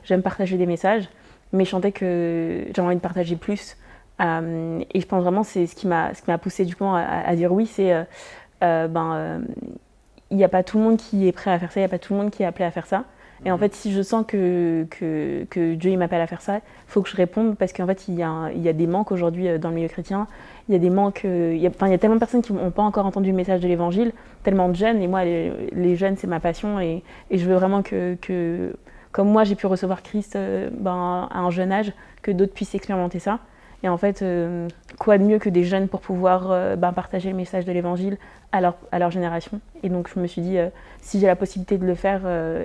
J'aime 0.04 0.22
partager 0.22 0.56
des 0.56 0.66
messages, 0.66 1.08
mais 1.52 1.64
je 1.64 1.70
sentais 1.70 1.92
que 1.92 2.66
j'avais 2.74 2.86
envie 2.86 2.96
de 2.96 3.00
partager 3.00 3.36
plus. 3.36 3.76
Euh, 4.20 4.80
et 4.94 5.00
je 5.00 5.06
pense 5.06 5.22
vraiment 5.22 5.42
que 5.42 5.48
c'est 5.48 5.66
ce 5.66 5.74
qui 5.74 5.86
m'a 5.86 6.14
ce 6.14 6.22
qui 6.22 6.30
m'a 6.30 6.38
poussé 6.38 6.64
du 6.64 6.74
coup 6.74 6.84
à, 6.84 7.00
à 7.00 7.36
dire 7.36 7.52
oui, 7.52 7.66
c'est 7.66 7.92
euh, 7.92 8.04
euh, 8.62 8.88
ben 8.88 9.12
euh, 9.14 9.38
il 10.30 10.38
n'y 10.38 10.44
a 10.44 10.48
pas 10.48 10.62
tout 10.62 10.78
le 10.78 10.84
monde 10.84 10.96
qui 10.96 11.28
est 11.28 11.32
prêt 11.32 11.50
à 11.50 11.58
faire 11.58 11.70
ça, 11.70 11.80
il 11.80 11.82
n'y 11.82 11.86
a 11.86 11.90
pas 11.90 11.98
tout 11.98 12.14
le 12.14 12.20
monde 12.20 12.30
qui 12.30 12.42
est 12.42 12.46
appelé 12.46 12.64
à 12.64 12.70
faire 12.70 12.86
ça. 12.86 13.04
Et 13.44 13.52
en 13.52 13.58
fait, 13.58 13.74
si 13.74 13.92
je 13.92 14.00
sens 14.00 14.24
que, 14.26 14.86
que, 14.88 15.44
que 15.50 15.74
Dieu 15.74 15.90
il 15.90 15.98
m'appelle 15.98 16.22
à 16.22 16.26
faire 16.26 16.40
ça, 16.40 16.56
il 16.56 16.62
faut 16.86 17.02
que 17.02 17.10
je 17.10 17.16
réponde 17.16 17.56
parce 17.58 17.74
qu'en 17.74 17.86
fait, 17.86 18.08
il 18.08 18.14
y, 18.14 18.22
a 18.22 18.50
il 18.54 18.62
y 18.62 18.68
a 18.68 18.72
des 18.72 18.86
manques 18.86 19.12
aujourd'hui 19.12 19.58
dans 19.58 19.68
le 19.68 19.74
milieu 19.74 19.88
chrétien. 19.88 20.26
Il 20.68 20.72
y 20.72 20.74
a 20.74 20.78
des 20.78 20.88
manques. 20.88 21.20
il 21.24 21.58
y 21.58 21.66
a, 21.66 21.68
enfin, 21.68 21.86
il 21.86 21.90
y 21.90 21.94
a 21.94 21.98
tellement 21.98 22.16
de 22.16 22.20
personnes 22.20 22.40
qui 22.40 22.54
n'ont 22.54 22.70
pas 22.70 22.82
encore 22.82 23.04
entendu 23.04 23.30
le 23.30 23.36
message 23.36 23.60
de 23.60 23.68
l'évangile, 23.68 24.12
tellement 24.42 24.70
de 24.70 24.74
jeunes. 24.74 25.02
Et 25.02 25.06
moi, 25.06 25.24
les, 25.26 25.52
les 25.72 25.96
jeunes, 25.96 26.16
c'est 26.16 26.26
ma 26.26 26.40
passion. 26.40 26.80
Et, 26.80 27.02
et 27.30 27.36
je 27.36 27.46
veux 27.46 27.54
vraiment 27.56 27.82
que, 27.82 28.16
que 28.22 28.74
comme 29.12 29.28
moi, 29.28 29.44
j'ai 29.44 29.54
pu 29.54 29.66
recevoir 29.66 30.02
Christ 30.02 30.36
ben, 30.72 31.28
à 31.30 31.38
un 31.38 31.50
jeune 31.50 31.72
âge, 31.72 31.92
que 32.22 32.30
d'autres 32.30 32.54
puissent 32.54 32.74
expérimenter 32.74 33.18
ça. 33.18 33.38
Et 33.86 33.88
en 33.88 33.98
fait, 33.98 34.24
quoi 34.98 35.16
de 35.16 35.22
mieux 35.22 35.38
que 35.38 35.48
des 35.48 35.62
jeunes 35.62 35.86
pour 35.86 36.00
pouvoir 36.00 36.76
ben, 36.76 36.92
partager 36.92 37.30
le 37.30 37.36
message 37.36 37.64
de 37.64 37.70
l'évangile 37.70 38.18
à 38.50 38.60
leur, 38.60 38.74
à 38.90 38.98
leur 38.98 39.12
génération? 39.12 39.60
Et 39.84 39.88
donc 39.88 40.10
je 40.12 40.18
me 40.18 40.26
suis 40.26 40.42
dit, 40.42 40.56
si 41.00 41.20
j'ai 41.20 41.28
la 41.28 41.36
possibilité 41.36 41.78
de 41.78 41.86
le 41.86 41.94
faire 41.94 42.22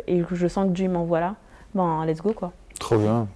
et 0.07 0.21
que 0.23 0.33
je 0.33 0.47
sens 0.47 0.65
que 0.65 0.71
Dieu 0.71 0.89
m'envoie 0.89 1.19
là, 1.19 1.35
ben 1.75 2.03
let's 2.07 2.23
go 2.23 2.33
quoi. 2.33 2.53
Trop 2.79 2.97
bien. 2.97 3.27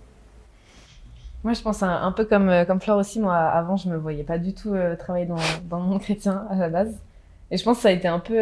Moi, 1.43 1.53
je 1.53 1.61
pense 1.61 1.83
un, 1.83 2.11
peu 2.11 2.25
comme, 2.25 2.51
comme 2.65 2.81
Flore 2.81 2.97
aussi. 2.97 3.19
Moi, 3.19 3.35
avant, 3.35 3.77
je 3.77 3.87
me 3.87 3.97
voyais 3.97 4.23
pas 4.23 4.39
du 4.39 4.55
tout 4.55 4.73
travailler 4.97 5.27
dans, 5.27 5.35
dans, 5.69 5.77
le 5.77 5.85
monde 5.85 6.01
chrétien 6.01 6.47
à 6.49 6.55
la 6.55 6.69
base. 6.69 6.97
Et 7.51 7.57
je 7.57 7.63
pense 7.63 7.77
que 7.77 7.83
ça 7.83 7.89
a 7.89 7.91
été 7.91 8.07
un 8.07 8.17
peu 8.17 8.35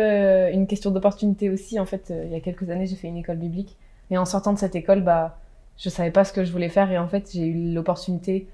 une 0.53 0.67
question 0.67 0.89
d'opportunité 0.89 1.49
aussi. 1.49 1.81
En 1.81 1.85
fait, 1.85 2.13
il 2.23 2.31
y 2.31 2.35
a 2.35 2.39
quelques 2.39 2.69
années, 2.69 2.85
j'ai 2.85 2.95
fait 2.95 3.09
une 3.09 3.17
école 3.17 3.39
biblique. 3.39 3.75
Et 4.09 4.17
en 4.17 4.23
sortant 4.23 4.53
de 4.53 4.57
cette 4.57 4.77
école, 4.77 5.01
bah, 5.01 5.37
je 5.77 5.89
savais 5.89 6.11
pas 6.11 6.23
ce 6.23 6.33
que 6.33 6.43
je 6.43 6.51
voulais 6.51 6.69
faire 6.69 6.91
et 6.91 6.97
en 6.97 7.07
fait 7.07 7.31
j'ai 7.33 7.45
eu 7.45 7.73
l'opportunité 7.73 8.47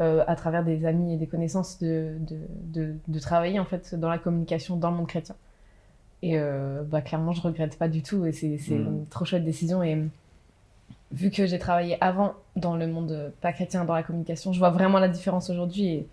euh, 0.00 0.24
à 0.26 0.36
travers 0.36 0.64
des 0.64 0.84
amis 0.84 1.14
et 1.14 1.16
des 1.16 1.26
connaissances 1.26 1.78
de, 1.78 2.16
de, 2.20 2.94
de, 3.06 3.18
travailler 3.18 3.58
en 3.58 3.64
fait 3.64 3.94
dans 3.94 4.10
la 4.10 4.18
communication 4.18 4.76
dans 4.76 4.90
le 4.90 4.96
monde 4.96 5.06
chrétien. 5.06 5.36
Et 6.22 6.38
euh, 6.38 6.82
bah, 6.82 7.00
clairement 7.00 7.32
je 7.32 7.40
regrette 7.40 7.78
pas 7.78 7.88
du 7.88 8.02
tout 8.02 8.26
et 8.26 8.32
c'est 8.32 8.58
mm. 8.68 8.72
une 8.74 9.06
trop 9.06 9.24
chouette 9.24 9.44
décision 9.44 9.82
et 9.82 9.98
vu 11.12 11.30
que 11.30 11.46
j'ai 11.46 11.58
travaillé 11.58 11.96
avant 12.02 12.34
dans 12.56 12.76
le 12.76 12.86
monde 12.86 13.32
pas 13.40 13.52
chrétien 13.52 13.84
dans 13.84 13.94
la 13.94 14.02
communication, 14.02 14.52
je 14.52 14.58
vois 14.58 14.70
vraiment 14.70 14.98
la 14.98 15.08
différence 15.08 15.50
aujourd'hui 15.50 15.88
et, 15.88 16.08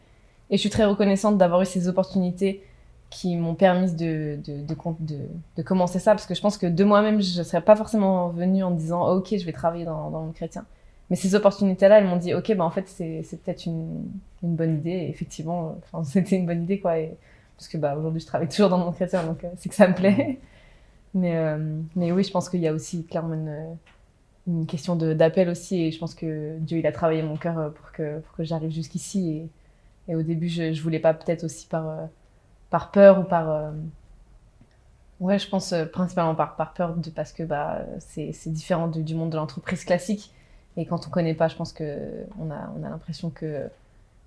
et, 0.49 0.57
je 0.57 0.61
suis 0.61 0.69
très 0.69 0.85
reconnaissante 0.85 1.37
d'avoir 1.37 1.61
eu 1.61 1.65
ces 1.65 1.87
opportunités 1.87 2.63
qui 3.13 3.35
m'ont 3.35 3.53
permis 3.53 3.91
de, 3.93 4.39
de, 4.43 4.65
de, 4.65 4.75
de, 5.57 5.61
commencer 5.61 5.99
ça, 5.99 6.11
parce 6.11 6.25
que 6.25 6.33
je 6.33 6.41
pense 6.41 6.57
que 6.57 6.65
de 6.65 6.83
moi-même, 6.83 7.21
je 7.21 7.37
ne 7.37 7.43
serais 7.43 7.61
pas 7.61 7.75
forcément 7.75 8.29
venue 8.29 8.63
en 8.63 8.71
disant 8.71 9.07
oh, 9.07 9.17
Ok, 9.17 9.35
je 9.37 9.45
vais 9.45 9.51
travailler 9.51 9.85
dans, 9.85 10.09
dans 10.09 10.19
le 10.19 10.25
monde 10.25 10.33
chrétien. 10.33 10.65
Mais 11.13 11.17
ces 11.17 11.36
opportunités-là, 11.36 12.00
elles 12.00 12.08
m'ont 12.08 12.17
dit 12.17 12.34
Ok, 12.34 12.51
bah, 12.55 12.63
en 12.63 12.72
fait, 12.72 12.88
c'est 12.88 13.43
peut-être 13.43 13.67
une, 13.67 14.03
une, 14.41 14.55
bonne 14.55 14.79
idée. 14.79 14.89
Et 14.89 15.10
effectivement, 15.12 15.77
c'était 16.03 16.38
une 16.38 16.48
bonne 16.48 16.63
idée, 16.63 16.79
quoi. 16.79 16.98
Et, 16.98 17.15
parce 17.55 17.67
que 17.67 17.77
bah, 17.77 17.96
aujourd'hui, 17.96 18.20
je 18.20 18.25
travaille 18.25 18.50
toujours 18.50 18.70
dans 18.70 18.79
monde 18.79 18.96
chrétien, 18.96 19.24
donc 19.24 19.43
euh, 19.43 19.50
c'est 19.58 19.70
que 19.70 19.75
ça 19.75 19.88
me 19.88 19.93
plaît. 19.93 20.39
mais, 21.13 21.38
euh, 21.38 21.79
mais 21.96 22.12
oui, 22.12 22.24
je 22.24 22.32
pense 22.32 22.50
qu'il 22.50 22.62
y 22.62 22.67
a 22.67 22.74
aussi 22.74 23.05
clairement 23.05 23.36
une, 23.36 23.77
une 24.48 24.65
question 24.65 24.96
d'appel 24.96 25.50
aussi. 25.50 25.84
Et 25.84 25.91
je 25.91 26.00
pense 26.00 26.15
que 26.15 26.58
Dieu, 26.58 26.79
il 26.79 26.88
a 26.88 26.91
travaillé 26.91 27.22
mon 27.22 27.38
cœur 27.38 27.60
euh, 27.60 27.70
pour 27.70 27.91
que, 27.91 28.20
pour 28.20 28.36
que 28.36 28.43
j'arrive 28.43 28.72
jusqu'ici. 28.72 29.50
Et, 30.08 30.12
et, 30.13 30.15
au 30.15 30.24
début, 30.24 30.50
je 30.50 30.63
ne 30.63 30.82
voulais 30.82 31.00
pas 31.00 31.13
peut-être 31.13 31.43
aussi 31.43 31.67
par 31.67 32.10
par 32.74 32.89
peur 32.89 33.20
ou 33.20 33.24
par. 33.24 33.51
Euh, 33.51 33.72
ouais, 35.20 35.38
je 35.38 35.48
pense 35.48 35.74
euh, 35.74 35.86
principalement 35.86 36.34
par, 36.34 36.55
par 36.55 36.74
peur 36.74 36.96
de, 36.96 37.12
parce 37.12 37.32
que 37.32 37.43
bah, 37.43 37.82
c'est 38.00 38.51
différent 38.51 38.88
du, 38.88 39.13
monde 39.13 39.29
de 39.29 39.38
l'entreprise 39.38 39.86
classique. 39.86 40.34
Et 40.77 40.85
quand 40.85 41.07
on 41.07 41.09
connaît 41.09 41.33
pas, 41.33 41.47
je 41.47 41.55
pense 41.55 41.73
qu'on 41.73 41.83
a, 41.83 42.73
on 42.77 42.83
a 42.83 42.89
l'impression 42.89 43.29
que 43.29 43.69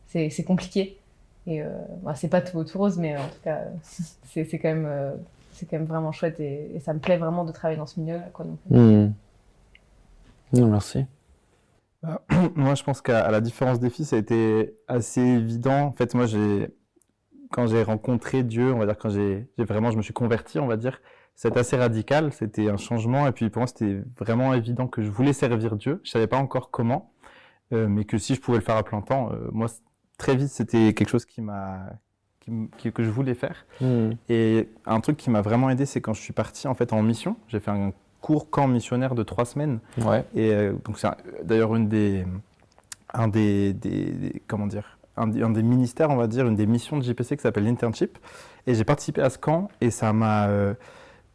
c'est 0.08 0.44
compliqué. 0.44 0.98
Et 1.46 1.62
euh, 1.62 1.68
bah, 2.02 2.14
c'est 2.14 2.28
pas 2.28 2.40
tout, 2.40 2.62
tout 2.64 2.78
rose, 2.78 2.98
mais 2.98 3.16
en 3.16 3.28
tout 3.28 3.40
cas, 3.44 3.60
c'est 4.24 4.58
quand, 4.58 4.74
même, 4.74 5.12
c'est 5.52 5.66
quand 5.66 5.78
même 5.78 5.86
vraiment 5.86 6.12
chouette 6.12 6.40
et, 6.40 6.80
ça 6.84 6.92
me 6.92 6.98
plaît 6.98 7.18
vraiment 7.18 7.44
de 7.44 7.52
travailler 7.52 7.78
dans 7.78 7.86
ce 7.86 8.00
milieu-là. 8.00 8.28
Quoi, 8.32 8.46
hmm. 8.70 9.12
Non, 10.52 10.66
merci. 10.68 11.04
Bah, 12.02 12.22
moi, 12.54 12.74
je 12.74 12.82
pense 12.84 13.00
qu'à 13.00 13.30
la 13.30 13.40
différence 13.40 13.80
des 13.80 13.90
filles, 13.90 14.04
ça 14.04 14.16
a 14.16 14.18
été 14.18 14.76
assez 14.88 15.20
évident. 15.20 15.86
En 15.86 15.92
fait, 15.92 16.14
moi, 16.14 16.26
j'ai 16.26 16.70
quand 17.50 17.66
j'ai 17.66 17.82
rencontré 17.82 18.42
Dieu, 18.42 18.72
on 18.72 18.78
va 18.78 18.86
dire 18.86 18.98
quand 18.98 19.10
j'ai 19.10 19.46
vraiment, 19.58 19.90
je 19.90 19.96
me 19.96 20.02
suis 20.02 20.12
converti, 20.12 20.58
on 20.58 20.66
va 20.66 20.76
dire, 20.76 21.00
c'est 21.37 21.57
assez 21.57 21.76
radical. 21.76 22.33
C'était 22.33 22.69
un 22.69 22.78
changement 22.78 23.28
et 23.28 23.33
puis 23.33 23.50
pour 23.50 23.61
moi 23.61 23.66
c'était 23.66 24.02
vraiment 24.19 24.55
évident 24.55 24.88
que 24.88 25.02
je 25.02 25.11
voulais 25.11 25.35
servir 25.35 25.76
Dieu. 25.76 26.00
Je 26.02 26.11
savais 26.11 26.26
pas 26.26 26.38
encore 26.38 26.71
comment, 26.71 27.12
euh, 27.73 27.87
mais 27.87 28.05
que 28.05 28.19
si 28.19 28.35
je 28.35 28.40
pouvais 28.40 28.59
le 28.59 28.64
faire 28.64 28.76
à 28.76 28.83
plein 28.83 29.02
temps, 29.02 29.31
euh, 29.31 29.49
moi 29.52 29.69
très 30.19 30.35
vite 30.35 30.49
c'était 30.49 30.95
quelque 30.95 31.11
chose 31.11 31.26
qui 31.26 31.43
m'a 31.43 31.81
que 32.81 33.02
je 33.02 33.11
voulais 33.11 33.35
faire. 33.35 33.66
Hmm. 33.81 34.11
Et 34.28 34.69
un 34.87 35.00
truc 35.00 35.16
qui 35.16 35.31
m'a 35.31 35.43
vraiment 35.43 35.69
aidé, 35.69 35.85
c'est 35.85 36.00
quand 36.00 36.14
je 36.14 36.21
suis 36.21 36.33
parti 36.33 36.69
en 36.69 36.75
fait 36.75 36.93
en 36.93 37.02
mission. 37.02 37.37
J'ai 37.49 37.59
fait 37.59 37.73
un 37.73 37.93
court 38.21 38.50
camp 38.50 38.69
missionnaire 38.69 39.16
de 39.16 39.25
trois 39.25 39.45
semaines. 39.45 39.81
Ouais. 39.99 40.25
Et 40.35 40.52
euh, 40.52 40.73
donc 40.85 40.99
c'est 40.99 41.09
d'ailleurs 41.43 41.75
une 41.75 41.88
des 41.88 42.25
un 43.12 43.28
des, 43.28 43.73
des, 43.73 44.43
comment 44.47 44.66
dire 44.66 44.99
un, 45.16 45.26
des 45.28 45.62
ministères, 45.62 46.11
on 46.11 46.16
va 46.16 46.26
dire, 46.26 46.47
une 46.47 46.57
des 46.57 46.66
missions 46.66 46.99
de 46.99 47.02
JPC 47.02 47.37
qui 47.37 47.43
s'appelle 47.43 47.64
l'internship. 47.64 48.19
Et 48.66 48.75
j'ai 48.75 48.85
participé 48.85 49.23
à 49.23 49.31
ce 49.31 49.38
camp 49.38 49.69
et 49.81 49.90
ça 49.90 50.12
m'a, 50.12 50.49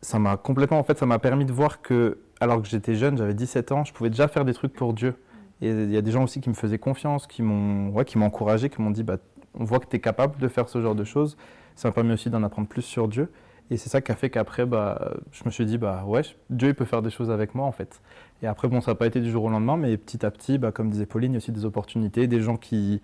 ça 0.02 0.20
m'a 0.20 0.38
complètement, 0.38 0.80
en 0.80 0.84
fait, 0.84 0.98
ça 0.98 1.06
m'a 1.06 1.20
permis 1.20 1.46
de 1.46 1.54
voir 1.54 1.82
que, 1.82 2.20
alors 2.40 2.62
que 2.62 2.68
j'étais 2.68 2.96
jeune, 2.96 3.18
j'avais 3.18 3.34
17 3.34 3.72
ans, 3.72 3.86
je 3.86 3.94
pouvais 3.94 4.10
déjà 4.10 4.28
faire 4.28 4.46
des 4.46 4.54
trucs 4.54 4.74
pour 4.74 4.94
Dieu. 4.94 5.16
Et 5.62 5.70
il 5.70 5.92
y 5.92 5.98
a 5.98 6.02
des 6.02 6.12
gens 6.12 6.24
aussi 6.24 6.42
qui 6.42 6.50
me 6.50 6.56
faisaient 6.56 6.80
confiance, 6.80 7.28
qui 7.28 7.44
m'ont, 7.44 7.90
ouais, 7.92 8.06
encouragé, 8.18 8.70
qui 8.70 8.82
m'ont 8.82 8.90
dit, 8.90 9.04
bah, 9.04 9.18
on 9.54 9.64
voit 9.64 9.80
que 9.80 9.86
tu 9.86 9.96
es 9.98 10.00
capable 10.00 10.40
de 10.40 10.48
faire 10.48 10.68
ce 10.70 10.82
genre 10.82 10.96
de 10.96 11.04
choses. 11.04 11.38
Ça 11.76 11.88
m'a 11.88 11.92
permis 11.92 12.14
aussi 12.14 12.30
d'en 12.30 12.42
apprendre 12.44 12.68
plus 12.68 12.82
sur 12.82 13.08
Dieu. 13.08 13.32
Et 13.70 13.78
c'est 13.78 13.90
ça 13.90 14.02
qui 14.02 14.12
a 14.12 14.16
fait 14.16 14.30
qu'après, 14.30 14.66
bah, 14.66 15.14
je 15.32 15.44
me 15.46 15.52
suis 15.52 15.66
dit, 15.66 15.78
bah 15.78 16.04
ouais, 16.06 16.24
Dieu 16.50 16.70
il 16.70 16.76
peut 16.76 16.84
faire 16.84 17.02
des 17.02 17.10
choses 17.10 17.32
avec 17.32 17.56
moi 17.56 17.66
en 17.66 17.72
fait. 17.72 18.02
Et 18.42 18.48
après, 18.48 18.68
bon, 18.68 18.82
ça 18.82 18.92
n'a 18.92 18.96
pas 18.96 19.06
été 19.06 19.22
du 19.22 19.32
jour 19.32 19.46
au 19.46 19.50
lendemain, 19.50 19.78
mais 19.78 19.96
petit 19.98 20.26
à 20.26 20.32
petit, 20.32 20.58
bah, 20.58 20.72
comme 20.72 20.90
disait 20.90 21.06
Pauline, 21.06 21.32
il 21.32 21.36
y 21.36 21.38
a 21.38 21.40
aussi 21.40 21.54
des 21.54 21.64
opportunités, 21.64 22.28
des 22.28 22.42
gens 22.42 22.58
qui, 22.58 23.02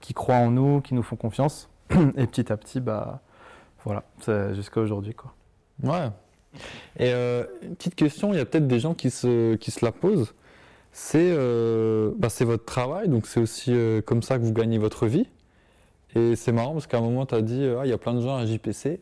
qui 0.00 0.14
croient 0.14 0.36
en 0.36 0.50
nous, 0.50 0.80
qui 0.80 0.94
nous 0.94 1.02
font 1.02 1.16
confiance. 1.16 1.70
Et 2.16 2.26
petit 2.26 2.50
à 2.52 2.56
petit, 2.56 2.80
bah, 2.80 3.20
voilà, 3.84 4.02
jusqu'à 4.52 4.80
aujourd'hui. 4.80 5.14
Quoi. 5.14 5.32
Ouais. 5.84 6.08
Et 6.98 7.12
euh, 7.12 7.44
une 7.62 7.76
petite 7.76 7.94
question, 7.94 8.32
il 8.32 8.36
y 8.36 8.40
a 8.40 8.44
peut-être 8.44 8.66
des 8.66 8.80
gens 8.80 8.94
qui 8.94 9.10
se, 9.10 9.54
qui 9.56 9.70
se 9.70 9.84
la 9.84 9.92
posent. 9.92 10.34
C'est 10.92 11.30
euh, 11.30 12.10
bah, 12.16 12.28
votre 12.40 12.64
travail, 12.64 13.08
donc 13.08 13.26
c'est 13.26 13.40
aussi 13.40 13.72
euh, 13.72 14.02
comme 14.02 14.22
ça 14.22 14.38
que 14.38 14.44
vous 14.44 14.52
gagnez 14.52 14.78
votre 14.78 15.06
vie. 15.06 15.28
Et 16.16 16.34
c'est 16.34 16.50
marrant 16.50 16.72
parce 16.72 16.88
qu'à 16.88 16.98
un 16.98 17.02
moment, 17.02 17.26
tu 17.26 17.34
as 17.34 17.42
dit, 17.42 17.64
ah, 17.78 17.82
il 17.84 17.90
y 17.90 17.92
a 17.92 17.98
plein 17.98 18.14
de 18.14 18.20
gens 18.20 18.36
à 18.36 18.44
JPC, 18.44 19.00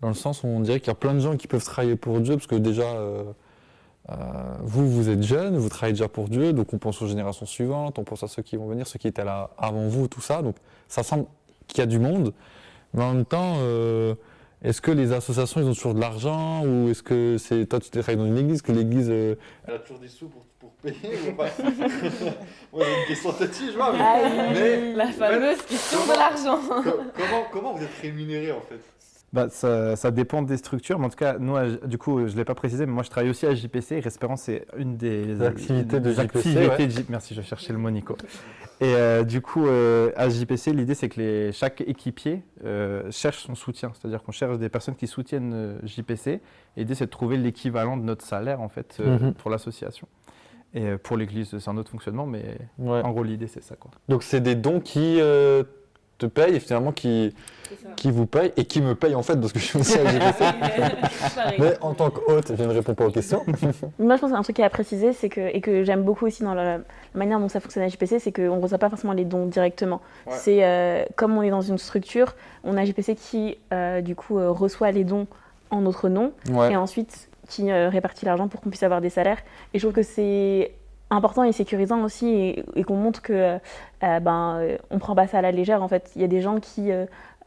dans 0.00 0.08
le 0.08 0.14
sens 0.14 0.42
où 0.42 0.46
on 0.46 0.60
dirait 0.60 0.80
qu'il 0.80 0.88
y 0.88 0.92
a 0.92 0.94
plein 0.94 1.12
de 1.12 1.20
gens 1.20 1.36
qui 1.36 1.46
peuvent 1.46 1.64
travailler 1.64 1.96
pour 1.96 2.20
Dieu, 2.20 2.36
parce 2.36 2.46
que 2.46 2.54
déjà, 2.54 2.86
vous, 4.62 4.90
vous 4.90 5.10
êtes 5.10 5.22
jeune, 5.22 5.58
vous 5.58 5.68
travaillez 5.68 5.92
déjà 5.92 6.08
pour 6.08 6.30
Dieu, 6.30 6.54
donc 6.54 6.72
on 6.72 6.78
pense 6.78 7.02
aux 7.02 7.06
générations 7.06 7.44
suivantes, 7.44 7.98
on 7.98 8.04
pense 8.04 8.22
à 8.22 8.28
ceux 8.28 8.40
qui 8.40 8.56
vont 8.56 8.66
venir, 8.66 8.86
ceux 8.86 8.98
qui 8.98 9.08
étaient 9.08 9.24
là 9.24 9.50
avant 9.58 9.88
vous, 9.88 10.08
tout 10.08 10.22
ça. 10.22 10.40
Donc 10.40 10.56
ça 10.88 11.02
semble 11.02 11.26
qu'il 11.66 11.80
y 11.80 11.82
a 11.82 11.86
du 11.86 11.98
monde, 11.98 12.32
mais 12.94 13.02
en 13.02 13.12
même 13.12 13.26
temps, 13.26 13.56
est-ce 14.62 14.80
que 14.80 14.90
les 14.90 15.12
associations, 15.12 15.60
ils 15.60 15.66
ont 15.66 15.74
toujours 15.74 15.94
de 15.94 16.00
l'argent 16.00 16.64
ou 16.64 16.88
est-ce 16.88 17.02
que 17.02 17.36
c'est 17.38 17.66
toi, 17.66 17.78
tu 17.78 17.90
travailles 17.90 18.16
dans 18.16 18.26
une 18.26 18.38
église, 18.38 18.60
que 18.60 18.72
l'église, 18.72 19.08
euh, 19.08 19.36
elle 19.66 19.74
a 19.74 19.78
toujours 19.78 19.98
des 19.98 20.08
sous 20.08 20.28
pour, 20.28 20.44
pour 20.58 20.70
payer 20.72 21.16
ou 21.28 21.32
pas? 21.34 21.46
Moi, 22.72 22.84
j'ai 22.84 23.00
une 23.00 23.06
question 23.06 23.32
têtue, 23.32 23.70
je 23.72 23.76
vois, 23.76 23.92
mais, 23.92 24.94
la 24.94 25.12
fameuse 25.12 25.62
question 25.62 25.98
de 26.06 26.18
l'argent. 26.18 26.60
comment, 27.16 27.44
comment 27.52 27.74
vous 27.74 27.84
êtes 27.84 27.98
rémunéré 28.02 28.50
en 28.50 28.60
fait? 28.62 28.80
Bah, 29.32 29.48
ça, 29.50 29.94
ça, 29.94 30.10
dépend 30.10 30.40
des 30.40 30.56
structures, 30.56 30.98
mais 30.98 31.06
en 31.06 31.10
tout 31.10 31.16
cas, 31.16 31.36
nous, 31.38 31.54
du 31.86 31.98
coup, 31.98 32.26
je 32.26 32.32
ne 32.32 32.36
l'ai 32.36 32.44
pas 32.44 32.54
précisé, 32.54 32.86
mais 32.86 32.92
moi, 32.92 33.02
je 33.02 33.10
travaille 33.10 33.28
aussi 33.28 33.44
à 33.46 33.54
JPC. 33.54 34.00
Respérance, 34.00 34.42
c'est 34.42 34.66
une 34.78 34.96
des 34.96 35.42
activités 35.42 36.00
de 36.00 36.12
JPC. 36.12 37.06
Merci, 37.10 37.34
je 37.34 37.42
cherchais 37.42 37.72
le 37.72 37.78
mot, 37.78 37.90
Nico. 37.90 38.16
Et 38.80 38.94
euh, 38.94 39.24
du 39.24 39.42
coup, 39.42 39.66
euh, 39.66 40.12
à 40.16 40.28
JPC, 40.28 40.72
l'idée, 40.72 40.94
c'est 40.94 41.08
que 41.08 41.20
les, 41.20 41.52
chaque 41.52 41.82
équipier 41.82 42.42
euh, 42.64 43.10
cherche 43.10 43.44
son 43.44 43.54
soutien. 43.54 43.92
C'est-à-dire 43.94 44.22
qu'on 44.22 44.32
cherche 44.32 44.56
des 44.58 44.68
personnes 44.68 44.94
qui 44.94 45.06
soutiennent 45.06 45.78
JPC. 45.82 46.40
L'idée, 46.76 46.94
c'est 46.94 47.06
de 47.06 47.10
trouver 47.10 47.36
l'équivalent 47.36 47.96
de 47.96 48.04
notre 48.04 48.24
salaire, 48.24 48.62
en 48.62 48.68
fait, 48.68 48.98
mhm. 49.00 49.34
pour 49.34 49.50
l'association. 49.50 50.08
Et 50.74 50.96
pour 50.96 51.16
l'église, 51.16 51.58
c'est 51.58 51.70
un 51.70 51.76
autre 51.76 51.90
fonctionnement, 51.90 52.26
mais 52.26 52.58
en 52.78 53.10
gros, 53.10 53.24
l'idée, 53.24 53.46
c'est 53.46 53.62
ça. 53.62 53.74
Quoi. 53.74 53.90
Donc, 54.08 54.22
c'est 54.22 54.40
des 54.40 54.54
dons 54.54 54.80
qui 54.80 55.20
te 56.18 56.26
payent 56.26 56.56
et 56.56 56.60
finalement 56.60 56.92
qui, 56.92 57.32
qui 57.96 58.10
vous 58.10 58.26
paye 58.26 58.52
et 58.56 58.64
qui 58.64 58.80
me 58.80 58.94
paye 58.94 59.14
en 59.14 59.22
fait 59.22 59.36
parce 59.36 59.52
que 59.52 59.58
je 59.58 59.64
suis 59.64 59.78
aussi 59.78 59.98
à 59.98 60.04
JPC. 60.06 60.44
Mais 61.58 61.74
en 61.80 61.94
tant 61.94 62.10
qu'hôte, 62.10 62.52
je 62.56 62.62
ne 62.62 62.72
réponds 62.72 62.94
pas 62.94 63.06
aux 63.06 63.10
questions. 63.10 63.44
Moi, 63.98 64.16
je 64.16 64.20
pense 64.20 64.32
qu'un 64.32 64.42
truc 64.42 64.56
qui 64.56 64.62
à 64.62 64.70
préciser, 64.70 65.12
c'est 65.12 65.28
que, 65.28 65.40
et 65.40 65.60
que 65.60 65.84
j'aime 65.84 66.02
beaucoup 66.02 66.26
aussi 66.26 66.42
dans 66.42 66.54
la, 66.54 66.78
manière 67.14 67.40
dont 67.40 67.48
ça 67.48 67.60
fonctionne 67.60 67.84
à 67.84 67.88
JPC, 67.88 68.18
c'est 68.18 68.32
qu'on 68.32 68.56
ne 68.56 68.62
reçoit 68.62 68.78
pas 68.78 68.90
forcément 68.90 69.12
les 69.12 69.24
dons 69.24 69.46
directement. 69.46 70.00
C'est 70.30 70.64
euh, 70.64 71.04
comme 71.16 71.36
on 71.36 71.42
est 71.42 71.50
dans 71.50 71.60
une 71.60 71.78
structure, 71.78 72.34
on 72.64 72.76
a 72.76 72.84
JPC 72.84 73.14
qui, 73.14 73.58
euh, 73.72 74.00
du 74.00 74.14
coup, 74.14 74.38
euh, 74.38 74.50
reçoit 74.50 74.90
les 74.90 75.04
dons 75.04 75.26
en 75.70 75.82
notre 75.82 76.08
nom 76.08 76.32
et 76.70 76.76
ensuite 76.76 77.28
qui 77.48 77.72
répartit 77.72 78.26
l'argent 78.26 78.48
pour 78.48 78.60
qu'on 78.60 78.68
puisse 78.68 78.82
avoir 78.82 79.00
des 79.00 79.10
salaires. 79.10 79.38
Et 79.72 79.78
je 79.78 79.84
trouve 79.86 79.94
que 79.94 80.02
c'est 80.02 80.72
important 81.10 81.42
et 81.42 81.52
sécurisant 81.52 82.02
aussi 82.02 82.62
et, 82.76 82.84
qu'on 82.84 82.96
montre 82.96 83.22
que 83.22 83.58
ben 84.00 84.60
on 84.90 84.98
prend 84.98 85.14
pas 85.14 85.26
ça 85.26 85.38
à 85.38 85.42
la 85.42 85.52
légère 85.52 85.82
en 85.82 85.88
fait 85.88 86.10
il 86.16 86.22
y 86.22 86.24
a 86.24 86.28
des 86.28 86.42
gens 86.42 86.60
qui 86.60 86.92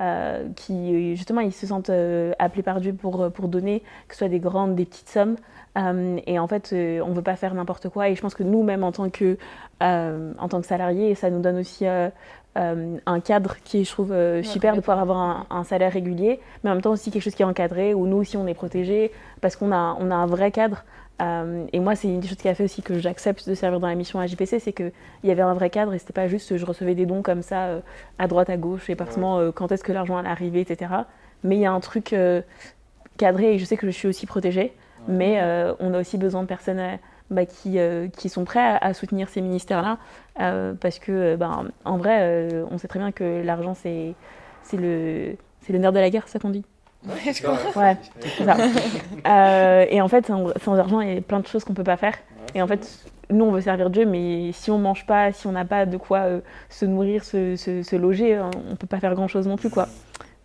euh, 0.02 0.48
qui 0.56 1.16
justement 1.16 1.42
ils 1.42 1.54
se 1.54 1.68
sentent 1.68 1.92
euh, 1.92 2.32
appelés 2.40 2.64
par 2.64 2.82
Dieu 2.82 2.92
pour, 2.92 3.32
pour 3.32 3.48
donner, 3.48 3.84
que 4.08 4.16
ce 4.16 4.20
soit 4.20 4.30
des 4.30 4.40
grandes, 4.40 4.74
des 4.74 4.86
petites 4.86 5.10
sommes. 5.10 5.36
Euh, 5.78 6.18
et 6.26 6.40
en 6.40 6.48
fait, 6.48 6.70
on 6.74 7.10
ne 7.10 7.14
veut 7.14 7.22
pas 7.22 7.36
faire 7.36 7.54
n'importe 7.54 7.90
quoi. 7.90 8.10
Et 8.10 8.16
je 8.16 8.22
pense 8.22 8.34
que 8.34 8.42
nous-mêmes, 8.42 8.84
en 8.84 8.92
tant 8.92 9.12
que, 9.12 9.38
en 9.80 10.48
tant 10.50 10.60
que 10.60 10.66
salariés, 10.66 11.14
ça 11.14 11.30
nous 11.30 11.40
donne 11.40 11.60
aussi 11.60 11.86
un 11.86 13.20
cadre 13.24 13.58
qui 13.64 13.82
est, 13.82 13.84
je 13.84 13.92
trouve, 13.92 14.16
super 14.42 14.76
de 14.76 14.80
pouvoir 14.80 15.00
avoir 15.00 15.46
un, 15.52 15.64
salaire 15.64 15.94
régulier, 15.94 16.40
mais 16.64 16.72
en 16.72 16.74
même 16.74 16.82
temps 16.82 16.92
aussi 16.92 17.12
quelque 17.12 17.24
chose 17.24 17.36
qui 17.36 17.44
est 17.44 17.46
encadré, 17.46 17.94
où 17.94 18.08
nous 18.08 18.18
aussi 18.18 18.38
on 18.38 18.48
est 18.48 18.56
protégés, 18.56 19.12
parce 19.40 19.56
qu'on 19.56 19.72
a, 19.72 19.96
on 20.00 20.10
a 20.10 20.16
un 20.16 20.26
vrai 20.26 20.50
cadre. 20.50 20.84
Euh, 21.22 21.66
et 21.72 21.80
moi, 21.80 21.96
c'est 21.96 22.08
une 22.08 22.20
des 22.20 22.28
choses 22.28 22.38
qui 22.38 22.50
a 22.50 22.56
fait 22.56 22.64
aussi 22.64 22.82
que 22.82 22.98
j'accepte 23.00 23.48
de 23.48 23.54
servir 23.54 23.80
dans 23.80 23.88
la 23.88 23.96
mission 23.96 24.20
à 24.20 24.26
JPC, 24.28 24.60
c'est 24.60 24.74
qu'il 24.74 24.92
y 25.24 25.32
avait 25.32 25.42
un 25.42 25.54
vrai 25.54 25.70
cadre 25.70 25.94
et 25.94 26.00
c'était 26.00 26.14
pas 26.14 26.28
juste 26.28 26.58
je 26.58 26.66
recevais 26.66 26.96
des 26.96 27.06
dons 27.06 27.22
comme 27.22 27.44
ça 27.44 27.82
à 28.18 28.28
droite, 28.28 28.50
à 28.50 28.58
gauche, 28.58 28.90
et 28.90 28.96
pas 28.96 29.06
forcément 29.06 29.52
quand 29.52 29.72
est-ce 29.72 29.84
que 29.84 29.92
l'argent 29.92 30.18
allait 30.18 30.30
arriver, 30.30 30.62
etc. 30.62 30.92
Mais 31.44 31.58
il 31.58 31.62
y 31.62 31.66
a 31.66 31.72
un 31.72 31.80
truc 31.80 32.16
cadré 33.18 33.54
et 33.54 33.60
je 33.60 33.66
sais 33.66 33.78
que 33.78 33.86
je 33.86 33.92
suis 33.92 34.08
aussi 34.08 34.26
protégée, 34.26 34.74
mais 35.08 35.42
on 35.80 35.94
a 35.94 36.00
aussi 36.00 36.18
besoin 36.18 36.42
de 36.42 36.48
personnes 36.48 36.82
bah, 37.30 37.46
qui, 37.46 37.78
qui, 38.18 38.30
sont 38.30 38.46
prêts 38.46 38.78
à, 38.82 38.94
soutenir 38.94 39.30
ces 39.30 39.42
ministères-là 39.42 40.00
parce 40.80 40.98
que, 40.98 41.36
ben, 41.36 41.68
en 41.86 41.98
vrai, 41.98 42.50
on 42.72 42.80
sait 42.80 42.88
très 42.88 43.00
bien 43.00 43.12
que 43.12 43.44
l'argent, 43.44 43.76
c'est 43.76 44.16
le, 44.74 45.36
le 45.70 45.78
nerf 45.78 45.92
de 45.92 46.00
la 46.00 46.10
guerre, 46.10 46.28
ça 46.28 46.40
qu'on 46.40 46.50
dit 46.50 46.66
Ouais, 47.08 47.34
je 47.34 47.42
crois. 47.42 47.58
Ouais, 47.76 47.98
c'est 48.20 48.46
ça. 48.46 48.58
Euh, 49.28 49.86
et 49.90 50.02
en 50.02 50.08
fait, 50.08 50.26
sans, 50.26 50.80
argent, 50.80 51.00
il 51.02 51.14
y 51.14 51.18
a 51.18 51.22
plein 51.22 51.40
de 51.40 51.48
choses 51.48 51.64
qu'on 51.64 51.74
peut 51.74 51.84
pas 51.84 51.98
faire. 51.98 52.16
Et 52.56 52.62
en 52.62 52.68
fait, 52.68 53.06
nous, 53.30 53.46
on 53.46 53.52
veut 53.52 53.62
servir 53.62 53.90
Dieu, 53.90 54.06
mais 54.06 54.52
si 54.52 54.72
on 54.72 54.80
mange 54.80 55.06
pas, 55.06 55.32
si 55.32 55.46
on 55.48 55.52
n'a 55.52 55.66
pas 55.66 55.86
de 55.86 55.98
quoi 55.98 56.20
euh, 56.20 56.42
se 56.70 56.86
nourrir, 56.86 57.24
se, 57.24 57.56
se, 57.56 57.96
loger, 57.96 58.36
euh, 58.36 58.50
on 58.70 58.76
peut 58.76 58.88
pas 58.88 59.00
faire 59.00 59.14
grand-chose 59.14 59.48
non 59.48 59.58
plus, 59.58 59.70
quoi. 59.70 59.88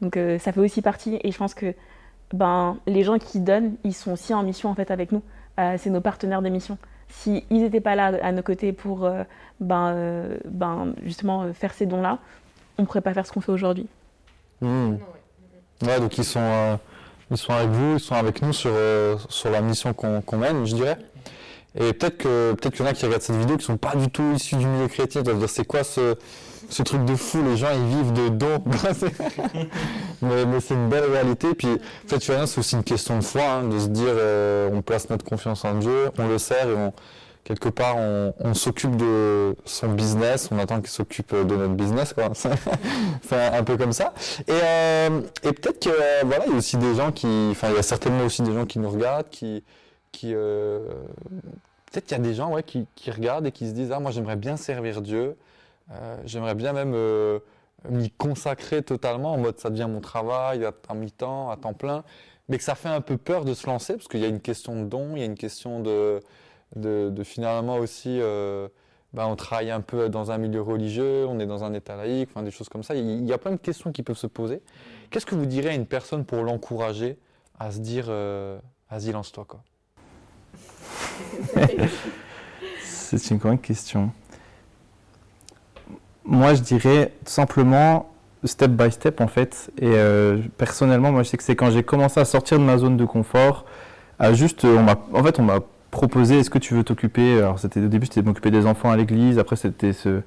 Donc 0.02 0.18
ça 0.38 0.52
fait 0.52 0.60
aussi 0.60 0.82
partie. 0.82 1.18
Et 1.25 1.32
je 1.32 1.38
pense 1.38 1.54
que 1.54 1.75
ben, 2.34 2.76
les 2.86 3.02
gens 3.02 3.18
qui 3.18 3.40
donnent, 3.40 3.76
ils 3.82 3.94
sont 3.94 4.12
aussi 4.12 4.34
en 4.34 4.42
mission 4.42 4.68
en 4.68 4.75
fait 4.75 4.90
avec 4.90 5.10
nous. 5.10 5.22
c'est 5.56 5.88
nos 5.88 6.02
partenaires 6.02 6.42
des 6.42 6.50
missions. 6.50 6.76
Si 7.08 7.46
ils 7.48 7.62
n'étaient 7.62 7.80
pas 7.80 7.94
là 7.94 8.12
à 8.22 8.30
nos 8.30 8.42
côtés 8.42 8.75
pour 8.75 9.08
ben, 9.58 10.28
ben, 10.44 10.92
justement 11.02 11.50
faire 11.54 11.72
ces 11.72 11.86
dons-là, 11.86 12.18
on 12.76 12.84
pourrait 12.84 13.00
pas 13.00 13.14
faire 13.14 13.26
ce 13.26 13.32
qu'on 13.32 13.40
fait 13.40 13.52
aujourd'hui. 13.52 13.86
Mmh. 14.60 14.96
Ouais, 15.83 16.00
donc 16.00 16.16
ils 16.16 16.25
sont, 16.25 16.40
euh, 16.40 16.76
ils 17.30 17.37
sont 17.37 17.52
avec 17.52 17.68
vous, 17.68 17.95
ils 17.95 18.00
sont 18.00 18.14
avec 18.14 18.42
nous 18.42 18.52
sur, 18.52 18.71
euh, 18.73 19.16
sur 19.28 19.50
la 19.50 19.61
mission 19.61 19.92
qu'on 19.92 20.37
mène, 20.37 20.66
je 20.66 20.75
dirais. 20.75 20.99
Et 21.78 21.92
peut-être 21.92 22.16
que 22.16 22.52
peut-être 22.52 22.75
qu'il 22.75 22.85
y 22.85 22.88
en 22.88 22.90
a 22.90 22.95
qui 22.95 23.04
regardent 23.04 23.23
cette 23.23 23.37
vidéo 23.37 23.59
qui 23.59 23.66
sont 23.66 23.76
pas 23.76 23.95
du 23.95 24.09
tout 24.09 24.33
issus 24.35 24.56
du 24.56 24.64
milieu 24.64 24.88
ils 24.88 25.23
doivent 25.23 25.38
dire 25.38 25.50
c'est 25.50 25.66
quoi 25.66 25.85
ce, 25.85 26.14
ce 26.71 26.83
truc 26.83 27.04
de 27.04 27.14
fou, 27.14 27.42
les 27.42 27.59
gens 27.59 27.68
ils 27.75 27.97
vivent 27.97 28.12
de 28.14 28.28
dons. 28.30 28.62
mais, 30.23 30.47
mais 30.47 30.61
c'est 30.61 30.75
une 30.75 30.88
belle 30.88 31.11
réalité. 31.11 31.54
Puis 31.54 31.68
en 31.68 32.09
fait, 32.09 32.47
c'est 32.47 32.59
aussi 32.59 32.76
une 32.76 32.85
question 32.85 33.18
de 33.18 33.25
foi, 33.25 33.42
hein, 33.42 33.64
de 33.64 33.78
se 33.78 33.88
dire 33.88 34.06
euh, 34.09 34.71
on 34.73 34.80
place 34.80 35.11
notre 35.11 35.25
confiance 35.25 35.66
en 35.66 35.75
Dieu, 35.75 36.11
on 36.18 36.28
le 36.28 36.38
sert 36.38 36.68
et 36.68 36.75
on 36.75 36.95
quelque 37.46 37.68
part, 37.68 37.96
on, 37.96 38.54
s'occupe 38.54 38.96
de 38.96 39.54
son 39.64 39.92
business, 39.92 40.48
on 40.50 40.58
attend 40.58 40.80
qu'il 40.80 40.90
s'occupe 40.90 41.32
de 41.32 41.56
notre 41.56 41.74
business, 41.74 42.12
quoi. 42.12 42.30
C'est 43.22 43.36
un 43.36 43.62
peu 43.62 43.76
comme 43.76 43.92
ça. 43.92 44.14
Et, 44.48 44.50
euh, 44.50 45.20
peut-être 45.42 45.78
que 45.78 45.90
euh, 45.90 46.22
voilà, 46.24 46.44
il 46.46 46.50
y 46.50 46.54
a 46.54 46.58
aussi 46.58 46.76
des 46.76 46.96
gens 46.96 47.12
qui, 47.12 47.48
enfin, 47.52 47.68
il 47.70 47.76
y 47.76 47.78
a 47.78 47.84
certainement 47.84 48.24
aussi 48.24 48.42
des 48.42 48.52
gens 48.52 48.66
qui 48.66 48.80
nous 48.80 48.90
regardent, 48.90 49.28
qui, 49.30 49.62
qui, 50.10 50.32
euh, 50.34 50.80
peut-être 51.92 52.06
qu'il 52.06 52.16
y 52.16 52.20
a 52.20 52.22
des 52.24 52.34
gens, 52.34 52.52
ouais, 52.52 52.64
qui, 52.64 52.84
regardent 53.12 53.46
et 53.46 53.52
qui 53.52 53.68
se 53.68 53.72
disent, 53.72 53.92
ah, 53.92 54.00
moi, 54.00 54.10
j'aimerais 54.10 54.36
bien 54.36 54.56
servir 54.56 55.00
Dieu, 55.00 55.36
j'aimerais 56.24 56.56
bien 56.56 56.72
même 56.72 56.96
m'y 57.88 58.10
consacrer 58.10 58.82
totalement, 58.82 59.34
en 59.34 59.38
mode, 59.38 59.60
ça 59.60 59.70
devient 59.70 59.86
mon 59.88 60.00
travail, 60.00 60.64
à, 60.64 60.94
mi-temps, 60.94 61.50
à 61.50 61.56
temps 61.56 61.74
plein, 61.74 62.02
mais 62.48 62.58
que 62.58 62.64
ça 62.64 62.74
fait 62.74 62.88
un 62.88 63.00
peu 63.00 63.16
peur 63.16 63.44
de 63.44 63.54
se 63.54 63.68
lancer 63.68 63.94
parce 63.94 64.08
qu'il 64.08 64.18
y 64.18 64.24
a 64.24 64.28
une 64.28 64.40
question 64.40 64.74
de 64.82 64.88
don, 64.88 65.10
il 65.14 65.20
y 65.20 65.22
a 65.22 65.26
une 65.26 65.36
question 65.36 65.78
de 65.78 66.20
de, 66.76 67.23
finalement 67.25 67.76
aussi, 67.76 68.18
euh, 68.21 68.68
bah, 69.12 69.26
on 69.26 69.37
travaille 69.37 69.71
un 69.71 69.80
peu 69.80 70.09
dans 70.09 70.30
un 70.30 70.38
milieu 70.38 70.61
religieux, 70.61 71.26
on 71.26 71.40
est 71.40 71.47
dans 71.47 71.64
un 71.64 71.73
état 71.73 71.97
laïque, 71.97 72.30
des 72.42 72.50
choses 72.50 72.68
comme 72.68 72.83
ça. 72.83 72.95
Il 72.95 73.25
y 73.25 73.33
a 73.33 73.38
plein 73.38 73.52
de 73.52 73.56
questions 73.56 73.92
qui 73.92 74.02
peuvent 74.02 74.16
se 74.16 74.26
poser. 74.26 74.61
Qu'est-ce 75.11 75.26
que 75.26 75.35
vous 75.35 75.47
direz 75.47 75.71
à 75.71 75.75
une 75.75 75.87
personne 75.87 76.25
pour 76.25 76.42
l'encourager 76.42 77.18
à 77.59 77.71
se 77.71 77.78
dire, 77.78 78.06
euh, 78.09 78.59
vas-y, 78.90 79.12
lance-toi 79.12 79.47
quoi? 79.49 79.62
C'est 82.83 83.30
une 83.30 83.38
grande 83.38 83.62
question. 83.62 84.11
Moi, 86.25 86.54
je 86.54 86.61
dirais 86.61 87.12
simplement 87.25 88.11
step 88.45 88.73
by 88.73 88.90
step 88.90 89.21
en 89.21 89.28
fait. 89.28 89.71
Et 89.78 89.87
euh, 89.87 90.42
personnellement, 90.59 91.12
moi, 91.12 91.23
je 91.23 91.28
sais 91.30 91.37
que 91.37 91.42
c'est 91.42 91.56
quand 91.56 91.71
j'ai 91.71 91.85
commencé 91.85 92.21
à 92.21 92.25
sortir 92.25 92.59
de 92.59 92.64
ma 92.64 92.78
zone 92.78 92.97
de 92.97 93.04
confort, 93.04 93.64
à 94.18 94.33
juste, 94.33 94.64
en 94.64 95.23
fait, 95.23 95.38
on 95.38 95.42
m'a 95.42 95.61
proposer 95.96 96.40
est-ce 96.40 96.50
que 96.50 96.58
tu 96.58 96.74
veux 96.74 96.84
t'occuper 96.84 97.38
Alors 97.38 97.58
c'était 97.58 97.80
au 97.80 97.88
début 97.88 98.04
c'était 98.04 98.20
m'occuper 98.20 98.50
des 98.50 98.66
enfants 98.66 98.90
à 98.90 98.96
l'église, 98.98 99.38
après 99.38 99.56
c'était 99.56 99.94
ce, 99.94 100.20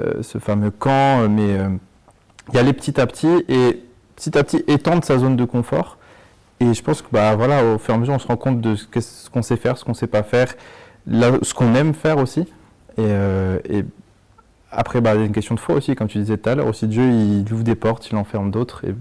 euh, 0.00 0.20
ce, 0.20 0.38
fameux 0.38 0.72
camp, 0.72 1.28
mais 1.28 1.58
euh, 1.58 1.68
y 2.52 2.58
aller 2.58 2.72
petit 2.72 3.00
à 3.00 3.06
petit 3.06 3.44
et 3.48 3.84
petit 4.16 4.36
à 4.36 4.42
petit 4.42 4.64
étendre 4.66 5.04
sa 5.04 5.18
zone 5.18 5.36
de 5.36 5.44
confort. 5.44 5.96
Et 6.58 6.74
je 6.74 6.82
pense 6.82 7.02
que 7.02 7.06
bah 7.12 7.36
voilà, 7.36 7.64
au 7.64 7.78
fur 7.78 7.94
et 7.94 7.96
à 7.96 8.00
mesure 8.00 8.14
on 8.14 8.18
se 8.18 8.26
rend 8.26 8.36
compte 8.36 8.60
de 8.60 8.74
ce 8.74 9.30
qu'on 9.30 9.42
sait 9.42 9.56
faire, 9.56 9.78
ce 9.78 9.84
qu'on 9.84 9.94
sait 9.94 10.08
pas 10.08 10.24
faire, 10.24 10.54
là, 11.06 11.30
ce 11.42 11.54
qu'on 11.54 11.72
aime 11.76 11.94
faire 11.94 12.18
aussi. 12.18 12.40
Et, 12.40 12.46
euh, 12.98 13.60
et 13.68 13.84
après 14.72 15.00
bah, 15.00 15.14
il 15.14 15.20
y 15.20 15.22
a 15.22 15.26
une 15.26 15.32
question 15.32 15.54
de 15.54 15.60
foi 15.60 15.76
aussi, 15.76 15.94
comme 15.94 16.08
tu 16.08 16.18
disais 16.18 16.36
tout 16.36 16.50
à 16.50 16.56
l'heure 16.56 16.66
aussi 16.66 16.88
Dieu 16.88 17.08
il 17.08 17.46
ouvre 17.52 17.62
des 17.62 17.76
portes, 17.76 18.10
il 18.10 18.16
enferme 18.16 18.50
d'autres 18.50 18.84
et 18.84 18.94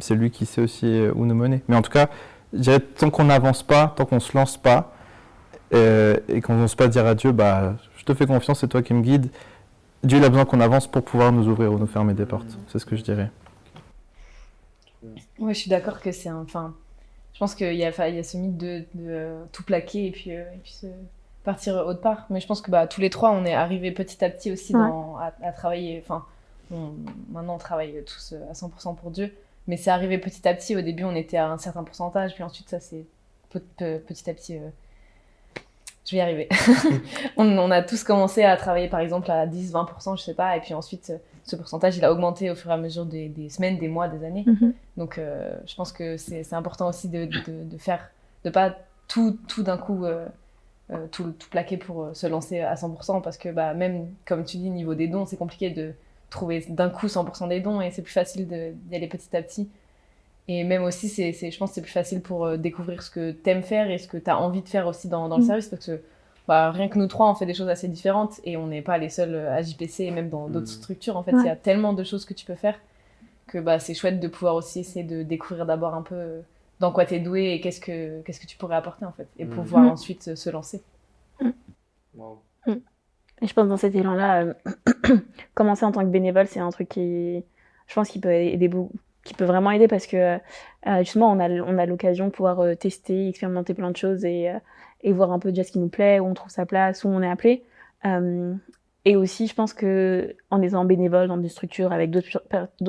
c'est 0.00 0.16
lui 0.16 0.32
qui 0.32 0.44
sait 0.44 0.60
aussi 0.60 1.02
où 1.14 1.24
nous 1.24 1.36
mener. 1.36 1.62
Mais 1.68 1.76
en 1.76 1.82
tout 1.82 1.92
cas, 1.92 2.08
tant 2.98 3.10
qu'on 3.10 3.24
n'avance 3.24 3.62
pas, 3.62 3.94
tant 3.96 4.06
qu'on 4.06 4.18
se 4.18 4.36
lance 4.36 4.56
pas, 4.56 4.92
euh, 5.72 6.16
et 6.28 6.40
qu'on 6.40 6.54
n'ose 6.54 6.74
pas 6.74 6.88
dire 6.88 7.06
à 7.06 7.14
Dieu, 7.14 7.32
bah, 7.32 7.76
je 7.96 8.04
te 8.04 8.14
fais 8.14 8.26
confiance, 8.26 8.60
c'est 8.60 8.68
toi 8.68 8.82
qui 8.82 8.94
me 8.94 9.02
guide. 9.02 9.28
Dieu 10.02 10.18
il 10.18 10.24
a 10.24 10.28
besoin 10.28 10.44
qu'on 10.44 10.60
avance 10.60 10.86
pour 10.86 11.02
pouvoir 11.02 11.32
nous 11.32 11.48
ouvrir 11.48 11.72
ou 11.72 11.78
nous 11.78 11.86
fermer 11.86 12.14
des 12.14 12.26
portes. 12.26 12.58
C'est 12.68 12.78
ce 12.78 12.86
que 12.86 12.96
je 12.96 13.02
dirais. 13.02 13.30
Oui, 15.38 15.54
je 15.54 15.58
suis 15.58 15.70
d'accord 15.70 16.00
que 16.00 16.12
c'est 16.12 16.30
Enfin, 16.30 16.74
je 17.34 17.38
pense 17.38 17.54
qu'il 17.54 17.74
y, 17.74 17.84
a, 17.84 18.08
il 18.08 18.16
y 18.16 18.18
a 18.18 18.22
ce 18.22 18.36
mythe 18.36 18.56
de, 18.56 18.84
tout 19.52 19.62
plaquer 19.62 20.06
et 20.06 20.10
puis, 20.10 20.32
euh, 20.32 20.42
et 20.54 20.58
puis 20.62 20.72
se 20.72 20.86
partir 21.44 21.74
autre 21.76 22.00
part. 22.00 22.26
Mais 22.30 22.40
je 22.40 22.46
pense 22.46 22.60
que 22.60 22.70
bah, 22.70 22.86
tous 22.86 23.00
les 23.00 23.10
trois, 23.10 23.30
on 23.30 23.44
est 23.44 23.54
arrivés 23.54 23.92
petit 23.92 24.24
à 24.24 24.30
petit 24.30 24.52
aussi 24.52 24.72
dans, 24.72 25.16
à, 25.16 25.52
travailler. 25.52 26.02
Enfin, 26.04 26.24
maintenant, 27.30 27.54
on 27.54 27.58
travaille 27.58 28.02
tous 28.04 28.34
à 28.50 28.52
100% 28.52 28.96
pour 28.96 29.10
Dieu. 29.10 29.32
Mais 29.68 29.76
c'est 29.76 29.90
arrivé 29.90 30.18
petit 30.18 30.46
à 30.46 30.54
petit. 30.54 30.76
Au 30.76 30.82
début, 30.82 31.04
on 31.04 31.14
était 31.14 31.36
à 31.36 31.48
un 31.48 31.58
certain 31.58 31.84
pourcentage. 31.84 32.34
Puis 32.34 32.42
ensuite, 32.42 32.68
ça 32.68 32.80
s'est 32.80 33.06
petit 33.50 34.30
à 34.30 34.34
petit 34.34 34.56
euh, 34.56 34.68
je 36.04 36.12
vais 36.12 36.18
y 36.18 36.20
arriver. 36.20 36.48
on, 37.36 37.70
a 37.70 37.82
tous 37.82 38.02
commencé 38.04 38.42
à 38.42 38.56
travailler 38.56 38.88
par 38.88 39.00
exemple 39.00 39.30
à 39.30 39.46
10, 39.46 39.72
20%, 39.72 40.18
je 40.18 40.22
sais 40.22 40.34
pas, 40.34 40.56
et 40.56 40.60
puis 40.60 40.74
ensuite 40.74 41.12
ce 41.44 41.56
pourcentage 41.56 41.96
il 41.96 42.04
a 42.04 42.12
augmenté 42.12 42.50
au 42.50 42.54
fur 42.54 42.70
et 42.70 42.74
à 42.74 42.76
mesure 42.76 43.04
des, 43.04 43.48
semaines, 43.48 43.78
des 43.78 43.88
mois, 43.88 44.08
des 44.08 44.24
années. 44.24 44.44
Mhm. 44.46 44.74
Donc 44.96 45.18
euh, 45.18 45.52
je 45.66 45.74
pense 45.74 45.92
que 45.92 46.16
c'est 46.16 46.52
important 46.52 46.88
aussi 46.88 47.08
de, 47.08 47.26
de, 47.26 47.78
faire, 47.78 48.10
de 48.44 48.50
pas 48.50 48.76
tout, 49.08 49.38
tout 49.48 49.62
d'un 49.62 49.78
coup 49.78 50.04
euh, 50.04 50.26
euh, 50.90 51.06
tout, 51.10 51.32
tout, 51.38 51.48
plaquer 51.50 51.76
pour 51.76 52.10
se 52.14 52.26
lancer 52.26 52.60
à 52.60 52.74
100% 52.74 53.22
parce 53.22 53.38
que 53.38 53.48
bah, 53.48 53.74
même 53.74 54.08
comme 54.26 54.44
tu 54.44 54.56
dis, 54.56 54.70
niveau 54.70 54.94
des 54.94 55.08
dons, 55.08 55.26
c'est 55.26 55.36
compliqué 55.36 55.70
de 55.70 55.92
trouver 56.30 56.64
d'un 56.68 56.88
coup 56.88 57.06
100% 57.06 57.48
des 57.48 57.60
dons 57.60 57.80
et 57.80 57.90
c'est 57.90 58.02
plus 58.02 58.12
facile 58.12 58.48
d'y 58.48 58.96
aller 58.96 59.06
petit 59.06 59.36
à 59.36 59.42
petit. 59.42 59.68
Et 60.48 60.64
même 60.64 60.82
aussi, 60.82 61.08
c'est, 61.08 61.32
je 61.32 61.58
pense 61.58 61.70
que 61.70 61.74
c'est 61.76 61.82
plus 61.82 61.92
facile 61.92 62.20
pour 62.20 62.44
euh, 62.44 62.56
découvrir 62.56 63.02
ce 63.02 63.10
que 63.10 63.30
tu 63.30 63.50
aimes 63.50 63.62
faire 63.62 63.90
et 63.90 63.98
ce 63.98 64.08
que 64.08 64.16
tu 64.16 64.28
as 64.28 64.38
envie 64.38 64.62
de 64.62 64.68
faire 64.68 64.86
aussi 64.86 65.08
dans, 65.08 65.28
dans 65.28 65.36
le 65.36 65.44
mm. 65.44 65.46
service. 65.46 65.68
Parce 65.68 65.86
que 65.86 66.00
bah, 66.48 66.70
rien 66.72 66.88
que 66.88 66.98
nous 66.98 67.06
trois, 67.06 67.30
on 67.30 67.34
fait 67.34 67.46
des 67.46 67.54
choses 67.54 67.68
assez 67.68 67.88
différentes 67.88 68.40
et 68.44 68.56
on 68.56 68.66
n'est 68.66 68.82
pas 68.82 68.98
les 68.98 69.08
seuls 69.08 69.34
euh, 69.34 69.54
à 69.54 69.62
JPC 69.62 70.04
et 70.04 70.10
même 70.10 70.28
dans 70.28 70.48
d'autres 70.48 70.66
mm. 70.66 70.80
structures. 70.80 71.16
En 71.16 71.22
fait, 71.22 71.32
il 71.32 71.46
y 71.46 71.48
a 71.48 71.56
tellement 71.56 71.92
de 71.92 72.02
choses 72.02 72.24
que 72.24 72.34
tu 72.34 72.44
peux 72.44 72.56
faire 72.56 72.78
que 73.46 73.58
bah, 73.58 73.78
c'est 73.78 73.94
chouette 73.94 74.18
de 74.18 74.28
pouvoir 74.28 74.54
aussi 74.54 74.80
essayer 74.80 75.04
de 75.04 75.22
découvrir 75.22 75.66
d'abord 75.66 75.94
un 75.94 76.02
peu 76.02 76.14
euh, 76.14 76.40
dans 76.80 76.90
quoi 76.90 77.04
tu 77.04 77.14
es 77.14 77.20
doué 77.20 77.52
et 77.52 77.60
qu'est-ce 77.60 77.80
que, 77.80 78.20
qu'est-ce 78.22 78.40
que 78.40 78.46
tu 78.46 78.56
pourrais 78.56 78.76
apporter 78.76 79.04
en 79.04 79.12
fait. 79.12 79.28
Et 79.38 79.44
mm. 79.44 79.50
pouvoir 79.50 79.92
ensuite 79.92 80.34
se 80.34 80.50
lancer. 80.50 80.82
Et 83.40 83.46
je 83.46 83.54
pense 83.54 83.68
dans 83.68 83.76
cet 83.76 83.94
élan-là, 83.94 84.54
commencer 85.54 85.84
en 85.84 85.92
tant 85.92 86.00
que 86.00 86.10
bénévole, 86.10 86.46
c'est 86.46 86.60
un 86.60 86.70
truc 86.70 86.88
qui, 86.88 87.44
je 87.86 87.94
pense, 87.94 88.08
qui 88.08 88.20
peut 88.20 88.32
aider 88.32 88.68
beaucoup 88.68 88.92
qui 89.24 89.34
peut 89.34 89.44
vraiment 89.44 89.70
aider 89.70 89.88
parce 89.88 90.06
que 90.06 90.16
euh, 90.86 90.98
justement 90.98 91.30
on 91.30 91.38
a, 91.38 91.48
on 91.48 91.78
a 91.78 91.86
l'occasion 91.86 92.26
de 92.26 92.30
pouvoir 92.30 92.60
euh, 92.60 92.74
tester, 92.74 93.28
expérimenter 93.28 93.74
plein 93.74 93.90
de 93.90 93.96
choses 93.96 94.24
et, 94.24 94.50
euh, 94.50 94.58
et 95.02 95.12
voir 95.12 95.32
un 95.32 95.38
peu 95.38 95.50
déjà 95.50 95.64
ce 95.64 95.72
qui 95.72 95.78
nous 95.78 95.88
plaît, 95.88 96.20
où 96.20 96.26
on 96.26 96.34
trouve 96.34 96.50
sa 96.50 96.66
place, 96.66 97.04
où 97.04 97.08
on 97.08 97.22
est 97.22 97.30
appelé. 97.30 97.62
et 99.04 99.16
aussi, 99.16 99.46
je 99.46 99.54
pense 99.54 99.74
que 99.74 100.36
en 100.50 100.62
étant 100.62 100.84
bénévole 100.84 101.28
dans 101.28 101.36
des 101.36 101.48
structures 101.48 101.92
avec 101.92 102.10
d'autres 102.10 102.42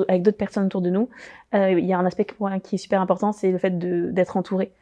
avec 0.08 0.22
d'autres 0.22 0.36
personnes 0.36 0.66
autour 0.66 0.80
de 0.80 0.90
nous, 0.90 1.08
il 1.52 1.84
y 1.84 1.92
a 1.92 1.98
un 1.98 2.06
aspect 2.06 2.26
qui 2.62 2.74
est 2.74 2.78
super 2.78 3.00
important, 3.00 3.32
c'est 3.32 3.50
le 3.50 3.58
fait 3.58 3.78
d'être 3.78 4.36
entouré. 4.36 4.72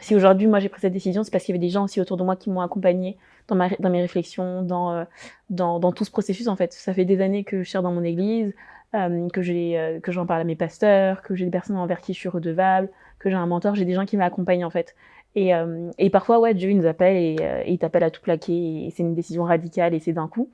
si 0.00 0.14
aujourd'hui 0.14 0.46
moi 0.46 0.58
j'ai 0.60 0.68
pris 0.68 0.80
cette 0.80 0.92
décision, 0.92 1.22
c'est 1.22 1.30
parce 1.30 1.44
qu'il 1.44 1.54
y 1.54 1.58
avait 1.58 1.66
des 1.66 1.72
gens 1.72 1.84
aussi 1.84 2.00
autour 2.00 2.16
de 2.16 2.24
moi 2.24 2.36
qui 2.36 2.50
m'ont 2.50 2.62
accompagné 2.62 3.18
dans, 3.46 3.56
ma, 3.56 3.68
dans 3.78 3.90
mes 3.90 4.00
réflexions, 4.00 4.62
dans, 4.62 5.06
dans, 5.50 5.78
dans 5.80 5.92
tout 5.92 6.04
ce 6.04 6.10
processus 6.10 6.48
en 6.48 6.56
fait. 6.56 6.72
Ça 6.72 6.94
fait 6.94 7.04
des 7.04 7.20
années 7.20 7.44
que 7.44 7.62
je 7.62 7.70
sers 7.70 7.82
dans 7.82 7.92
mon 7.92 8.04
église, 8.04 8.54
euh, 8.94 9.28
que 9.28 9.42
j'ai 9.42 9.78
euh, 9.78 10.00
que 10.00 10.12
j'en 10.12 10.24
parle 10.24 10.40
à 10.40 10.44
mes 10.44 10.56
pasteurs, 10.56 11.20
que 11.20 11.34
j'ai 11.34 11.44
des 11.44 11.50
personnes 11.50 11.76
envers 11.76 12.00
qui 12.00 12.14
je 12.14 12.18
suis 12.18 12.28
redevable, 12.30 12.88
que 13.18 13.28
j'ai 13.28 13.36
un 13.36 13.46
mentor, 13.46 13.74
j'ai 13.74 13.84
des 13.84 13.92
gens 13.92 14.06
qui 14.06 14.16
m'accompagnent 14.16 14.64
en 14.64 14.70
fait. 14.70 14.96
Et, 15.34 15.54
euh, 15.54 15.90
et 15.98 16.08
parfois 16.08 16.40
ouais 16.40 16.54
Dieu 16.54 16.70
il 16.70 16.78
nous 16.78 16.86
appelle 16.86 17.16
et, 17.16 17.36
et 17.66 17.70
il 17.70 17.78
t'appelle 17.78 18.02
à 18.02 18.10
tout 18.10 18.22
plaquer 18.22 18.86
et 18.86 18.90
c'est 18.90 19.02
une 19.02 19.14
décision 19.14 19.44
radicale 19.44 19.92
et 19.92 20.00
c'est 20.00 20.14
d'un 20.14 20.26
coup. 20.26 20.48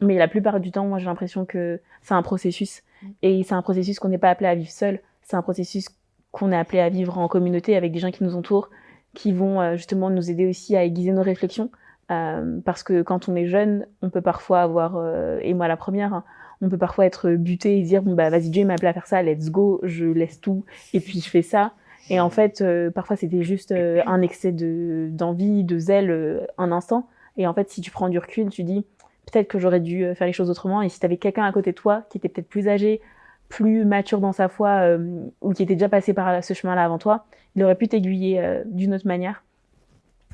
Mais 0.00 0.16
la 0.16 0.28
plupart 0.28 0.60
du 0.60 0.70
temps 0.70 0.86
moi 0.86 0.98
j'ai 0.98 1.04
l'impression 1.04 1.44
que 1.44 1.78
c'est 2.00 2.14
un 2.14 2.22
processus 2.22 2.82
et 3.20 3.42
c'est 3.42 3.54
un 3.54 3.60
processus 3.60 3.98
qu'on 3.98 4.08
n'est 4.08 4.16
pas 4.18 4.30
appelé 4.30 4.48
à 4.48 4.54
vivre 4.54 4.70
seul, 4.70 5.00
c'est 5.22 5.36
un 5.36 5.42
processus 5.42 5.90
qu'on 6.32 6.52
est 6.52 6.56
appelé 6.56 6.80
à 6.80 6.88
vivre 6.88 7.18
en 7.18 7.28
communauté 7.28 7.76
avec 7.76 7.92
des 7.92 7.98
gens 7.98 8.10
qui 8.10 8.24
nous 8.24 8.34
entourent, 8.34 8.70
qui 9.12 9.30
vont 9.30 9.76
justement 9.76 10.08
nous 10.08 10.30
aider 10.30 10.46
aussi 10.46 10.74
à 10.74 10.84
aiguiser 10.84 11.12
nos 11.12 11.22
réflexions. 11.22 11.70
parce 12.08 12.82
que 12.82 13.02
quand 13.02 13.28
on 13.28 13.36
est 13.36 13.46
jeune, 13.46 13.86
on 14.00 14.08
peut 14.08 14.22
parfois 14.22 14.62
avoir, 14.62 14.98
et 15.42 15.52
moi 15.52 15.68
la 15.68 15.76
première, 15.76 16.14
hein, 16.14 16.24
on 16.64 16.68
peut 16.68 16.78
parfois 16.78 17.06
être 17.06 17.30
buté 17.30 17.78
et 17.78 17.82
dire 17.82 18.02
bon 18.02 18.14
bah 18.14 18.30
vas-y 18.30 18.50
Dieu 18.50 18.64
m'a 18.64 18.74
appelé 18.74 18.88
à 18.88 18.92
faire 18.92 19.06
ça, 19.06 19.22
let's 19.22 19.50
go, 19.50 19.80
je 19.82 20.06
laisse 20.06 20.40
tout 20.40 20.64
et 20.92 21.00
puis 21.00 21.20
je 21.20 21.28
fais 21.28 21.42
ça. 21.42 21.72
Et 22.10 22.20
en 22.20 22.30
fait, 22.30 22.62
parfois 22.94 23.16
c'était 23.16 23.42
juste 23.42 23.72
un 23.72 24.20
excès 24.20 24.52
de 24.52 25.08
d'envie, 25.10 25.64
de 25.64 25.78
zèle, 25.78 26.46
un 26.58 26.70
instant. 26.70 27.08
Et 27.36 27.46
en 27.46 27.54
fait, 27.54 27.70
si 27.70 27.80
tu 27.80 27.90
prends 27.90 28.08
du 28.08 28.18
recul, 28.18 28.50
tu 28.50 28.62
dis 28.62 28.84
peut-être 29.30 29.48
que 29.48 29.58
j'aurais 29.58 29.80
dû 29.80 30.14
faire 30.14 30.26
les 30.26 30.32
choses 30.32 30.50
autrement. 30.50 30.82
Et 30.82 30.88
si 30.90 31.00
tu 31.00 31.06
avais 31.06 31.16
quelqu'un 31.16 31.44
à 31.44 31.52
côté 31.52 31.70
de 31.70 31.76
toi 31.76 32.02
qui 32.10 32.18
était 32.18 32.28
peut-être 32.28 32.48
plus 32.48 32.68
âgé, 32.68 33.00
plus 33.48 33.84
mature 33.84 34.20
dans 34.20 34.32
sa 34.32 34.48
foi 34.48 34.68
euh, 34.82 35.26
ou 35.40 35.52
qui 35.52 35.62
était 35.62 35.74
déjà 35.74 35.88
passé 35.88 36.12
par 36.12 36.42
ce 36.42 36.54
chemin-là 36.54 36.84
avant 36.84 36.98
toi, 36.98 37.26
il 37.54 37.62
aurait 37.62 37.76
pu 37.76 37.88
t'aiguiller 37.88 38.40
euh, 38.40 38.62
d'une 38.66 38.94
autre 38.94 39.06
manière. 39.06 39.44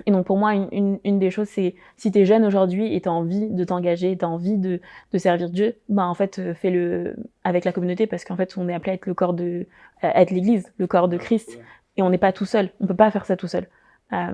Et 0.07 0.11
donc 0.11 0.27
pour 0.27 0.37
moi, 0.37 0.55
une, 0.55 0.99
une, 1.05 1.19
des 1.19 1.31
choses, 1.31 1.49
c'est 1.49 1.75
si 1.97 2.11
tu 2.11 2.19
es 2.19 2.25
jeune 2.25 2.45
aujourd'hui 2.45 2.95
et 2.95 3.01
tu 3.01 3.09
as 3.09 3.13
envie 3.13 3.49
de 3.49 3.65
t'engager, 3.65 4.17
tu 4.17 4.25
as 4.25 4.29
envie 4.29 4.57
de, 4.57 4.81
de, 5.13 5.19
servir 5.19 5.51
Dieu, 5.51 5.77
ben 5.89 6.07
en 6.07 6.15
fait, 6.15 6.39
euh, 6.39 6.55
fais-le 6.55 7.17
avec 7.45 7.65
la 7.65 7.73
communauté 7.73 8.07
parce 8.07 8.25
qu'en 8.25 8.37
fait, 8.37 8.57
on 8.57 8.69
est 8.69 8.75
appelé 8.75 8.93
à 8.93 8.95
être 8.95 9.07
le 9.07 9.15
corps 9.15 9.35
de, 9.35 9.67
à 10.03 10.21
être 10.23 10.31
l'Église, 10.31 10.73
le 10.79 10.87
corps 10.87 11.09
de 11.09 11.17
Christ, 11.17 11.59
et 11.97 12.03
on 12.03 12.11
n'est 12.11 12.19
pas 12.19 12.33
tout 12.33 12.47
seul. 12.47 12.71
On 12.81 12.87
peut 12.87 12.95
pas 12.97 13.11
faire 13.11 13.27
ça 13.27 13.37
tout 13.37 13.49
seul. 13.49 13.69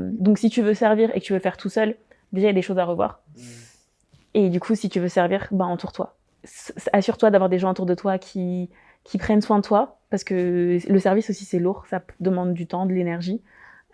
donc 0.00 0.38
si 0.38 0.50
tu 0.50 0.62
veux 0.62 0.74
servir 0.74 1.11
et 1.14 1.20
que 1.20 1.24
tu 1.24 1.33
veux 1.33 1.38
faire 1.38 1.57
tout 1.57 1.68
seul, 1.68 1.96
déjà 2.33 2.46
il 2.46 2.50
y 2.50 2.50
a 2.50 2.55
des 2.55 2.62
choses 2.62 2.79
à 2.79 2.85
revoir. 2.85 3.20
Et 4.35 4.50
du 4.50 4.61
coup, 4.61 4.74
si 4.74 4.88
tu 4.88 5.00
veux 5.00 5.09
servir, 5.09 5.48
ben 5.50 5.66
entoure-toi 5.66 6.16
assure-toi 6.92 7.31
d'avoir 7.31 7.48
des 7.48 7.59
gens 7.59 7.70
autour 7.70 7.87
de 7.87 7.94
toi 7.94 8.18
qui, 8.18 8.70
qui 9.05 9.18
prennent 9.18 9.42
soin 9.42 9.59
de 9.59 9.62
toi, 9.62 9.98
parce 10.11 10.24
que 10.24 10.79
le 10.88 10.98
service 10.98 11.31
aussi 11.31 11.44
c'est 11.44 11.59
lourd, 11.59 11.85
ça 11.88 12.02
demande 12.20 12.55
du 12.55 12.66
temps, 12.66 12.87
de 12.87 12.92
l'énergie, 12.92 13.42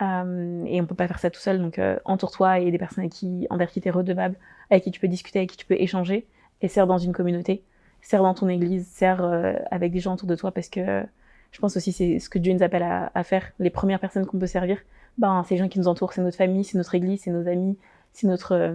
euh, 0.03 0.65
et 0.67 0.81
on 0.81 0.87
peut 0.87 0.95
pas 0.95 1.07
faire 1.07 1.19
ça 1.19 1.31
tout 1.31 1.41
seul. 1.41 1.61
Donc 1.61 1.79
euh, 1.79 1.99
entoure-toi 2.05 2.61
et 2.61 2.71
des 2.71 2.79
personnes 2.79 3.09
qui, 3.09 3.47
envers 3.51 3.71
qui 3.71 3.81
tu 3.81 3.89
es 3.89 3.91
redevable, 3.91 4.37
avec 4.71 4.85
qui 4.85 4.91
tu 4.91 5.01
peux 5.01 5.09
discuter, 5.09 5.39
avec 5.39 5.51
qui 5.51 5.57
tu 5.57 5.67
peux 5.67 5.75
échanger, 5.75 6.27
et 6.61 6.69
sers 6.69 6.87
dans 6.87 6.99
une 6.99 7.13
communauté, 7.13 7.65
sers 8.01 8.23
dans 8.23 8.35
ton 8.35 8.49
église, 8.49 8.87
sers 8.89 9.23
euh, 9.23 9.55
avec 9.71 9.93
des 9.93 10.01
gens 10.01 10.15
autour 10.15 10.29
de 10.29 10.37
toi, 10.37 10.53
parce 10.53 10.69
que 10.69 11.05
je 11.53 11.61
pense 11.61 11.77
aussi 11.77 11.93
c'est 11.93 12.19
ce 12.19 12.29
que 12.29 12.39
Dieu 12.39 12.53
nous 12.53 12.63
appelle 12.63 12.83
à, 12.83 13.13
à 13.15 13.25
faire. 13.25 13.53
Les 13.59 13.71
premières 13.71 14.01
personnes 14.01 14.27
qu'on 14.27 14.39
peut 14.39 14.47
servir, 14.47 14.79
ben 15.19 15.45
c'est 15.47 15.55
les 15.55 15.61
gens 15.61 15.69
qui 15.69 15.79
nous 15.79 15.89
entourent, 15.89 16.13
c'est 16.13 16.23
notre 16.23 16.39
famille, 16.39 16.65
c'est 16.65 16.79
notre 16.79 16.95
église, 16.95 17.23
c'est 17.23 17.31
nos 17.31 17.47
amis, 17.49 17.79
c'est 18.13 18.27
notre 18.27 18.75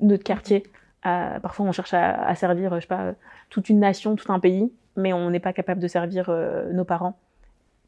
notre 0.00 0.24
quartier 0.24 0.64
parfois, 1.02 1.64
on 1.64 1.72
cherche 1.72 1.94
à, 1.94 2.34
servir, 2.34 2.74
je 2.74 2.80
sais 2.80 2.86
pas, 2.86 3.14
toute 3.48 3.70
une 3.70 3.80
nation, 3.80 4.14
tout 4.14 4.30
un 4.30 4.40
pays, 4.40 4.70
mais 4.96 5.14
on 5.14 5.30
n'est 5.30 5.40
pas 5.40 5.54
capable 5.54 5.80
de 5.80 5.88
servir 5.88 6.30
nos 6.72 6.84
parents. 6.84 7.16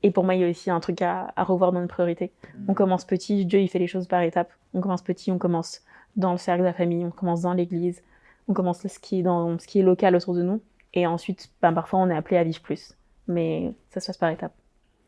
Et 0.03 0.11
pour 0.11 0.25
moi, 0.25 0.35
il 0.35 0.41
y 0.41 0.45
a 0.45 0.49
aussi 0.49 0.71
un 0.71 0.81
truc 0.81 1.03
à, 1.03 1.33
revoir 1.37 1.73
dans 1.73 1.81
nos 1.81 1.87
priorités. 1.87 2.33
On 2.69 2.75
commence 2.75 3.05
petit, 3.05 3.45
Dieu, 3.45 3.61
il 3.61 3.69
fait 3.69 3.79
les 3.79 3.87
choses 3.87 4.07
par 4.07 4.23
étapes. 4.23 4.51
On 4.75 4.81
commence 4.81 5.03
petit, 5.03 5.31
on 5.31 5.39
commence 5.39 5.83
dans 6.17 6.33
le 6.33 6.39
cercle 6.39 6.61
de 6.61 6.67
la 6.67 6.73
famille, 6.73 7.05
on 7.05 7.11
commence 7.11 7.43
dans 7.43 7.53
l'église, 7.53 8.03
on 8.49 8.55
commence 8.55 8.87
ce 8.87 8.99
qui 8.99 9.21
est 9.21 9.23
dans 9.23 9.59
ce 9.59 9.67
qui 9.67 9.81
est 9.81 9.83
local 9.83 10.17
autour 10.17 10.35
de 10.35 10.43
nous. 10.43 10.61
Et 10.95 11.07
ensuite, 11.07 11.51
ben, 11.63 11.73
parfois, 11.73 12.01
on 12.01 12.09
est 12.11 12.17
appelé 12.17 12.37
à 12.37 12.45
vivre 12.45 12.61
plus. 12.61 12.95
Mais 13.29 13.73
ça 13.91 14.01
se 14.01 14.07
passe 14.07 14.17
par 14.17 14.31
étapes. 14.31 14.55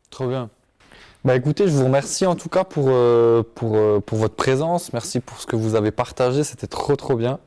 Trop 0.09 0.27
bien. 0.27 0.49
Bah 1.25 1.35
écoutez, 1.35 1.67
je 1.67 1.73
vous 1.73 1.85
remercie 1.85 2.25
en 2.25 2.35
tout 2.35 2.49
cas 2.49 2.65
pour, 2.65 2.87
euh, 2.89 3.43
pour, 3.55 3.75
euh, 3.75 3.99
pour 3.99 4.17
votre 4.17 4.35
présence. 4.35 4.93
Merci 4.93 5.21
pour 5.21 5.39
ce 5.39 5.47
que 5.47 5.55
vous 5.55 5.75
avez 5.75 5.91
partagé. 5.91 6.43
C'était 6.43 6.67
trop, 6.67 6.95
trop 6.95 7.15
bien. 7.15 7.39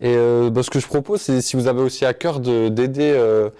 Et 0.00 0.14
euh, 0.16 0.50
bah, 0.50 0.62
ce 0.62 0.70
que 0.70 0.78
je 0.78 0.86
propose, 0.86 1.22
c'est 1.22 1.40
si 1.40 1.56
vous 1.56 1.66
avez 1.66 1.82
aussi 1.82 2.04
à 2.04 2.14
cœur 2.14 2.40
d'aider 2.40 3.12
euh, 3.12 3.50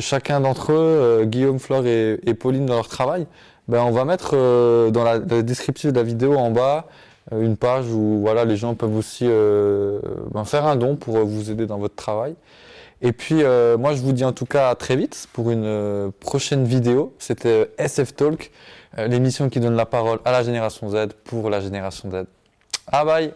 chacun 0.00 0.40
d'entre 0.40 0.72
eux, 0.72 0.76
euh, 0.76 1.24
Guillaume, 1.24 1.58
Flore 1.58 1.86
et, 1.86 2.34
Pauline 2.34 2.66
dans 2.66 2.76
leur 2.76 2.88
travail, 2.88 3.26
ben, 3.68 3.82
on 3.82 3.90
va 3.90 4.04
mettre 4.04 4.30
euh, 4.34 4.90
dans 4.90 5.04
la, 5.04 5.18
description 5.18 5.90
de 5.90 5.96
la 5.96 6.02
vidéo 6.02 6.34
en 6.34 6.50
bas 6.50 6.86
une 7.30 7.56
page 7.56 7.86
où 7.86 8.18
voilà, 8.20 8.44
les 8.44 8.56
gens 8.56 8.74
peuvent 8.74 8.96
aussi 8.96 9.24
ben, 9.24 10.44
faire 10.44 10.66
un 10.66 10.74
don 10.74 10.96
pour 10.96 11.18
vous 11.18 11.52
aider 11.52 11.66
dans 11.66 11.78
votre 11.78 11.94
travail. 11.94 12.34
Et 13.00 13.12
puis 13.12 13.44
moi, 13.78 13.94
je 13.94 14.02
vous 14.02 14.12
dis 14.12 14.24
en 14.24 14.32
tout 14.32 14.44
cas 14.44 14.70
à 14.70 14.74
très 14.74 14.96
vite 14.96 15.28
pour 15.32 15.52
une 15.52 16.10
prochaine 16.18 16.64
vidéo. 16.64 17.14
C'était 17.20 17.70
SF 17.78 18.16
Talk, 18.16 18.50
l'émission 18.98 19.48
qui 19.50 19.60
donne 19.60 19.76
la 19.76 19.86
parole 19.86 20.18
à 20.24 20.32
la 20.32 20.42
génération 20.42 20.88
Z 20.90 21.12
pour 21.22 21.48
la 21.48 21.60
génération 21.60 22.10
Z. 22.10 22.24
Ah 22.88 23.04
bye 23.04 23.32